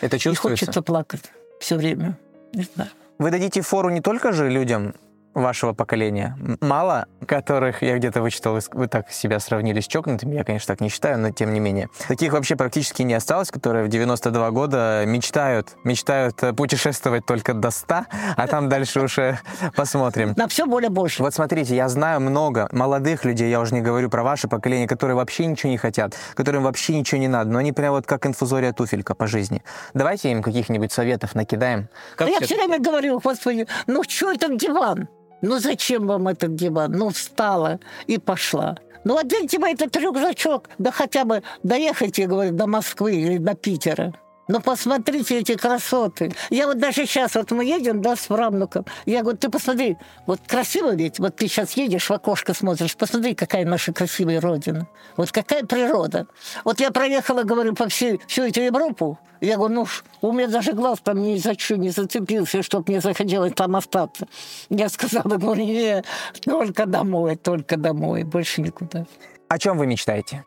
Это 0.00 0.16
И 0.16 0.18
чувствуется? 0.18 0.64
хочется 0.66 0.82
плакать 0.82 1.22
все 1.60 1.76
время. 1.76 2.18
Не 2.52 2.64
знаю. 2.74 2.90
Вы 3.18 3.30
дадите 3.30 3.60
фору 3.60 3.90
не 3.90 4.00
только 4.00 4.32
же 4.32 4.48
людям 4.48 4.94
вашего 5.34 5.72
поколения, 5.72 6.36
мало 6.60 7.06
которых, 7.26 7.82
я 7.82 7.96
где-то 7.96 8.20
вычитал, 8.22 8.58
вы 8.72 8.88
так 8.88 9.10
себя 9.10 9.38
сравнили 9.38 9.80
с 9.80 9.86
чокнутыми, 9.86 10.34
я, 10.34 10.44
конечно, 10.44 10.74
так 10.74 10.80
не 10.80 10.88
считаю, 10.88 11.18
но 11.18 11.30
тем 11.30 11.52
не 11.52 11.60
менее. 11.60 11.88
Таких 12.08 12.32
вообще 12.32 12.56
практически 12.56 13.02
не 13.02 13.14
осталось, 13.14 13.50
которые 13.50 13.84
в 13.84 13.88
92 13.88 14.50
года 14.50 15.04
мечтают, 15.06 15.76
мечтают 15.84 16.42
э, 16.42 16.52
путешествовать 16.52 17.26
только 17.26 17.54
до 17.54 17.70
100, 17.70 18.06
а 18.36 18.46
там 18.46 18.68
дальше 18.68 19.00
уже 19.00 19.38
посмотрим. 19.76 20.34
На 20.36 20.48
все 20.48 20.66
более 20.66 20.90
больше. 20.90 21.22
Вот 21.22 21.32
смотрите, 21.34 21.76
я 21.76 21.88
знаю 21.88 22.20
много 22.20 22.68
молодых 22.72 23.24
людей, 23.24 23.50
я 23.50 23.60
уже 23.60 23.74
не 23.74 23.80
говорю 23.80 24.10
про 24.10 24.22
ваше 24.22 24.48
поколение, 24.48 24.88
которые 24.88 25.14
вообще 25.16 25.46
ничего 25.46 25.70
не 25.70 25.78
хотят, 25.78 26.16
которым 26.34 26.64
вообще 26.64 26.96
ничего 26.98 27.20
не 27.20 27.28
надо, 27.28 27.50
но 27.50 27.58
они 27.58 27.72
прям 27.72 27.92
вот 27.92 28.06
как 28.06 28.26
инфузория 28.26 28.72
туфелька 28.72 29.14
по 29.14 29.26
жизни. 29.26 29.62
Давайте 29.94 30.30
им 30.32 30.42
каких-нибудь 30.42 30.92
советов 30.92 31.34
накидаем. 31.34 31.88
Как 32.16 32.28
я 32.28 32.40
все- 32.40 32.56
время 32.56 32.80
говорю, 32.80 33.20
господи, 33.20 33.66
ну 33.86 34.02
что 34.02 34.32
этот 34.32 34.56
диван? 34.56 35.08
Ну 35.42 35.58
зачем 35.58 36.06
вам 36.06 36.28
этот 36.28 36.54
диван? 36.54 36.92
Ну 36.92 37.10
встала 37.10 37.80
и 38.06 38.18
пошла. 38.18 38.76
Ну 39.04 39.16
оденьте 39.16 39.58
вы 39.58 39.70
этот 39.70 39.96
рюкзачок, 39.96 40.68
да 40.78 40.90
хотя 40.90 41.24
бы 41.24 41.42
доехайте, 41.62 42.26
говорю, 42.26 42.52
до 42.52 42.66
Москвы 42.66 43.16
или 43.16 43.38
до 43.38 43.54
Питера. 43.54 44.14
Ну 44.50 44.60
посмотрите 44.60 45.38
эти 45.38 45.54
красоты. 45.54 46.32
Я 46.50 46.66
вот 46.66 46.78
даже 46.78 47.06
сейчас, 47.06 47.36
вот 47.36 47.52
мы 47.52 47.64
едем, 47.64 48.02
да, 48.02 48.16
с 48.16 48.26
правнуком. 48.26 48.84
Я 49.06 49.22
говорю, 49.22 49.38
ты 49.38 49.48
посмотри, 49.48 49.96
вот 50.26 50.40
красиво 50.44 50.92
ведь, 50.92 51.20
вот 51.20 51.36
ты 51.36 51.46
сейчас 51.46 51.74
едешь 51.74 52.10
в 52.10 52.12
окошко 52.12 52.52
смотришь, 52.52 52.96
посмотри, 52.96 53.36
какая 53.36 53.64
наша 53.64 53.92
красивая 53.92 54.40
родина. 54.40 54.88
Вот 55.16 55.30
какая 55.30 55.62
природа. 55.62 56.26
Вот 56.64 56.80
я 56.80 56.90
проехала, 56.90 57.44
говорю, 57.44 57.76
по 57.76 57.88
всей, 57.88 58.20
всю 58.26 58.42
эту 58.42 58.60
Европу. 58.60 59.20
Я 59.40 59.56
говорю, 59.56 59.74
ну, 59.74 59.86
у 60.20 60.32
меня 60.32 60.48
даже 60.48 60.72
глаз 60.72 60.98
там 60.98 61.22
ни 61.22 61.36
за 61.36 61.56
что 61.56 61.76
не 61.76 61.90
зацепился, 61.90 62.64
чтобы 62.64 62.86
мне 62.88 63.00
захотелось 63.00 63.52
там 63.52 63.76
остаться. 63.76 64.26
Я 64.68 64.88
сказала, 64.88 65.36
говорю, 65.36 65.64
не, 65.64 66.02
только 66.44 66.86
домой, 66.86 67.36
только 67.36 67.76
домой, 67.76 68.24
больше 68.24 68.62
никуда. 68.62 69.06
О 69.46 69.58
чем 69.60 69.78
вы 69.78 69.86
мечтаете? 69.86 70.44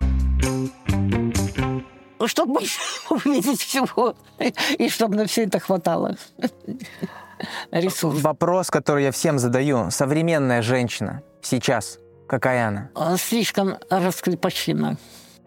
Чтобы 2.27 2.61
увидеть 3.09 3.61
всего, 3.61 4.15
и 4.77 4.89
чтобы 4.89 5.15
на 5.15 5.25
все 5.25 5.43
это 5.45 5.59
хватало 5.59 6.15
ресурсов. 7.71 8.21
Вопрос, 8.21 8.69
который 8.69 9.03
я 9.03 9.11
всем 9.11 9.39
задаю. 9.39 9.91
Современная 9.91 10.61
женщина 10.61 11.21
сейчас, 11.41 11.99
какая 12.27 12.67
она? 12.67 12.89
А, 12.95 13.17
Слишком 13.17 13.77
раскрепощена. 13.89 14.97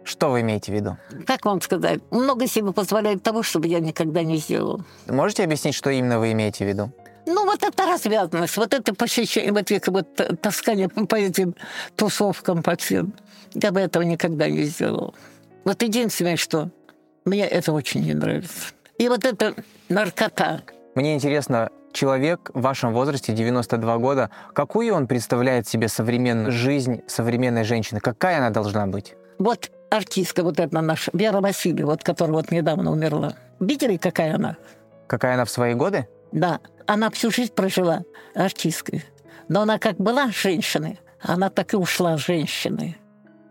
Что 0.04 0.30
вы 0.30 0.42
имеете 0.42 0.70
в 0.70 0.74
виду? 0.74 0.96
Как 1.26 1.44
вам 1.44 1.60
сказать? 1.60 2.00
Много 2.10 2.46
себе 2.46 2.72
позволяет 2.72 3.24
того, 3.24 3.42
чтобы 3.42 3.66
я 3.66 3.80
никогда 3.80 4.22
не 4.22 4.36
сделала. 4.36 4.84
Можете 5.08 5.42
объяснить, 5.42 5.74
что 5.74 5.90
именно 5.90 6.20
вы 6.20 6.30
имеете 6.32 6.64
в 6.64 6.68
виду? 6.68 6.92
Ну, 7.26 7.44
вот 7.44 7.64
это 7.64 7.86
развязанность, 7.86 8.56
вот 8.56 8.72
это 8.72 8.94
посещение, 8.94 9.52
вот 9.52 9.68
это 9.72 9.90
вот 9.90 10.40
таскание 10.40 10.88
по 10.88 11.16
этим 11.16 11.56
тусовкам 11.96 12.62
по 12.62 12.76
всем. 12.76 13.14
Я 13.52 13.72
бы 13.72 13.80
этого 13.80 14.04
никогда 14.04 14.48
не 14.48 14.62
сделала. 14.62 15.12
Вот 15.66 15.82
единственное, 15.82 16.36
что 16.36 16.70
мне 17.24 17.44
это 17.44 17.72
очень 17.72 18.02
не 18.02 18.14
нравится. 18.14 18.72
И 18.98 19.08
вот 19.08 19.24
эта 19.24 19.52
наркота, 19.88 20.62
Мне 20.94 21.16
интересно, 21.16 21.70
человек 21.92 22.52
в 22.54 22.60
вашем 22.60 22.94
возрасте, 22.94 23.32
92 23.32 23.98
года, 23.98 24.30
какую 24.54 24.94
он 24.94 25.08
представляет 25.08 25.66
себе 25.66 25.88
современную 25.88 26.52
жизнь 26.52 27.02
современной 27.08 27.64
женщины? 27.64 27.98
Какая 27.98 28.38
она 28.38 28.50
должна 28.50 28.86
быть? 28.86 29.16
Вот 29.40 29.72
артистка 29.90 30.44
вот 30.44 30.60
эта 30.60 30.80
наша, 30.80 31.10
Вера 31.12 31.40
Васильева, 31.40 31.90
вот, 31.90 32.04
которая 32.04 32.36
вот 32.36 32.52
недавно 32.52 32.92
умерла. 32.92 33.34
Видели, 33.58 33.96
какая 33.96 34.36
она? 34.36 34.56
Какая 35.08 35.34
она 35.34 35.44
в 35.44 35.50
свои 35.50 35.74
годы? 35.74 36.06
Да, 36.30 36.60
она 36.86 37.10
всю 37.10 37.32
жизнь 37.32 37.52
прожила 37.52 38.04
артисткой. 38.36 39.04
Но 39.48 39.62
она 39.62 39.80
как 39.80 39.96
была 39.96 40.30
женщиной, 40.30 41.00
она 41.20 41.50
так 41.50 41.74
и 41.74 41.76
ушла 41.76 42.16
женщиной. 42.16 42.98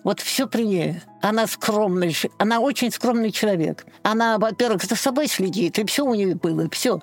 Вот 0.06 0.20
все 0.20 0.47
при 0.47 0.64
ней. 0.66 1.01
Она 1.22 1.47
скромная, 1.47 2.14
она 2.38 2.60
очень 2.60 2.91
скромный 2.91 3.32
человек. 3.32 3.86
Она, 4.03 4.38
во-первых, 4.38 4.84
за 4.84 4.95
собой 4.95 5.28
следит, 5.28 5.80
и 5.80 5.86
все 5.86 6.06
у 6.06 6.14
нее 6.14 6.36
было, 6.36 6.70
все. 6.70 7.01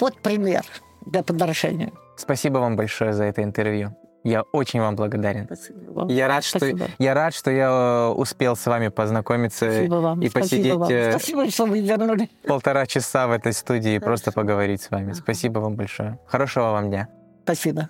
Вот 0.00 0.22
пример 0.22 0.62
для 1.04 1.22
подражания. 1.24 1.90
Спасибо 2.16 2.58
вам 2.58 2.76
большое 2.76 3.12
за 3.12 3.24
это 3.24 3.42
интервью. 3.42 3.96
Я 4.22 4.42
очень 4.42 4.80
вам 4.80 4.94
благодарен. 4.94 5.46
Спасибо 5.46 5.92
вам. 5.92 6.08
Я 6.08 6.28
рад, 6.28 6.44
что 6.44 6.58
Спасибо. 6.58 6.86
я 6.98 7.14
рад, 7.14 7.34
что 7.34 7.50
я 7.50 7.68
э, 7.68 8.08
успел 8.14 8.54
с 8.56 8.64
вами 8.66 8.88
познакомиться 8.88 9.66
Спасибо 9.70 9.94
вам. 9.96 10.20
и 10.22 10.28
Спасибо 10.28 10.44
посидеть 10.44 10.74
вам. 10.74 10.90
э, 10.90 11.10
Спасибо, 11.10 11.50
что 11.50 11.66
вы 11.66 11.80
вернули. 11.80 12.30
полтора 12.46 12.86
часа 12.86 13.26
в 13.26 13.32
этой 13.32 13.52
студии 13.52 13.94
и 13.96 13.98
просто 13.98 14.30
поговорить 14.30 14.82
с 14.82 14.90
вами. 14.90 15.12
Спасибо 15.14 15.58
вам 15.58 15.74
большое. 15.74 16.18
Хорошего 16.26 16.70
вам 16.70 16.90
дня. 16.90 17.08
Спасибо. 17.44 17.88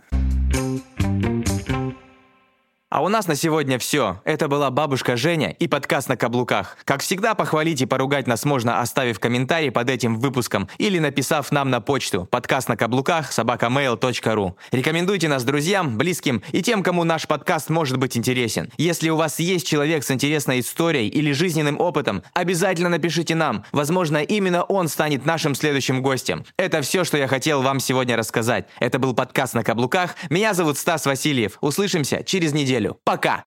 А 2.97 3.03
у 3.03 3.11
нас 3.11 3.27
на 3.27 3.35
сегодня 3.35 3.79
все. 3.79 4.23
Это 4.25 4.49
была 4.49 4.71
бабушка 4.71 5.19
Женя 5.19 5.51
и 5.51 5.69
подкаст 5.69 6.09
на 6.09 6.17
каблуках. 6.17 6.79
Как 6.87 7.03
всегда, 7.03 7.35
похвалить 7.35 7.83
и 7.83 7.85
поругать 7.85 8.27
нас 8.27 8.47
можно, 8.47 8.81
оставив 8.81 9.21
комментарий 9.21 9.71
под 9.71 9.91
этим 9.91 10.19
выпуском 10.19 10.67
или 10.79 10.99
написав 10.99 11.53
нам 11.53 11.69
на 11.69 11.83
почту 11.83 12.25
подкаст 12.25 12.71
на 12.71 12.77
каблуках 12.79 13.33
собакамейл.ру. 13.33 14.57
Рекомендуйте 14.73 15.29
нас 15.29 15.45
друзьям, 15.45 15.99
близким 15.99 16.43
и 16.53 16.63
тем, 16.63 16.83
кому 16.83 17.05
наш 17.05 17.27
подкаст 17.27 17.69
может 17.69 17.99
быть 17.99 18.17
интересен. 18.17 18.71
Если 18.79 19.11
у 19.11 19.17
вас 19.17 19.41
есть 19.41 19.67
человек 19.67 20.03
с 20.03 20.11
интересной 20.11 20.61
историей 20.61 21.09
или 21.09 21.33
жизненным 21.33 21.79
опытом, 21.79 22.23
обязательно 22.33 22.89
напишите 22.89 23.35
нам. 23.35 23.67
Возможно, 23.73 24.23
именно 24.23 24.63
он 24.63 24.89
станет 24.89 25.27
нашим 25.27 25.55
следующим 25.55 26.01
гостем. 26.01 26.47
Это 26.57 26.81
все, 26.81 27.05
что 27.05 27.19
я 27.19 27.29
хотел 27.29 27.61
вам 27.61 27.79
сегодня 27.79 28.17
рассказать. 28.17 28.69
Это 28.81 28.99
был 28.99 29.13
подкаст 29.13 29.53
на 29.53 29.63
каблуках. 29.63 30.15
Меня 30.31 30.55
зовут 30.55 30.79
Стас 30.79 31.05
Васильев. 31.05 31.59
Услышимся 31.61 32.25
через 32.25 32.55
неделю. 32.87 33.01
Пока! 33.05 33.45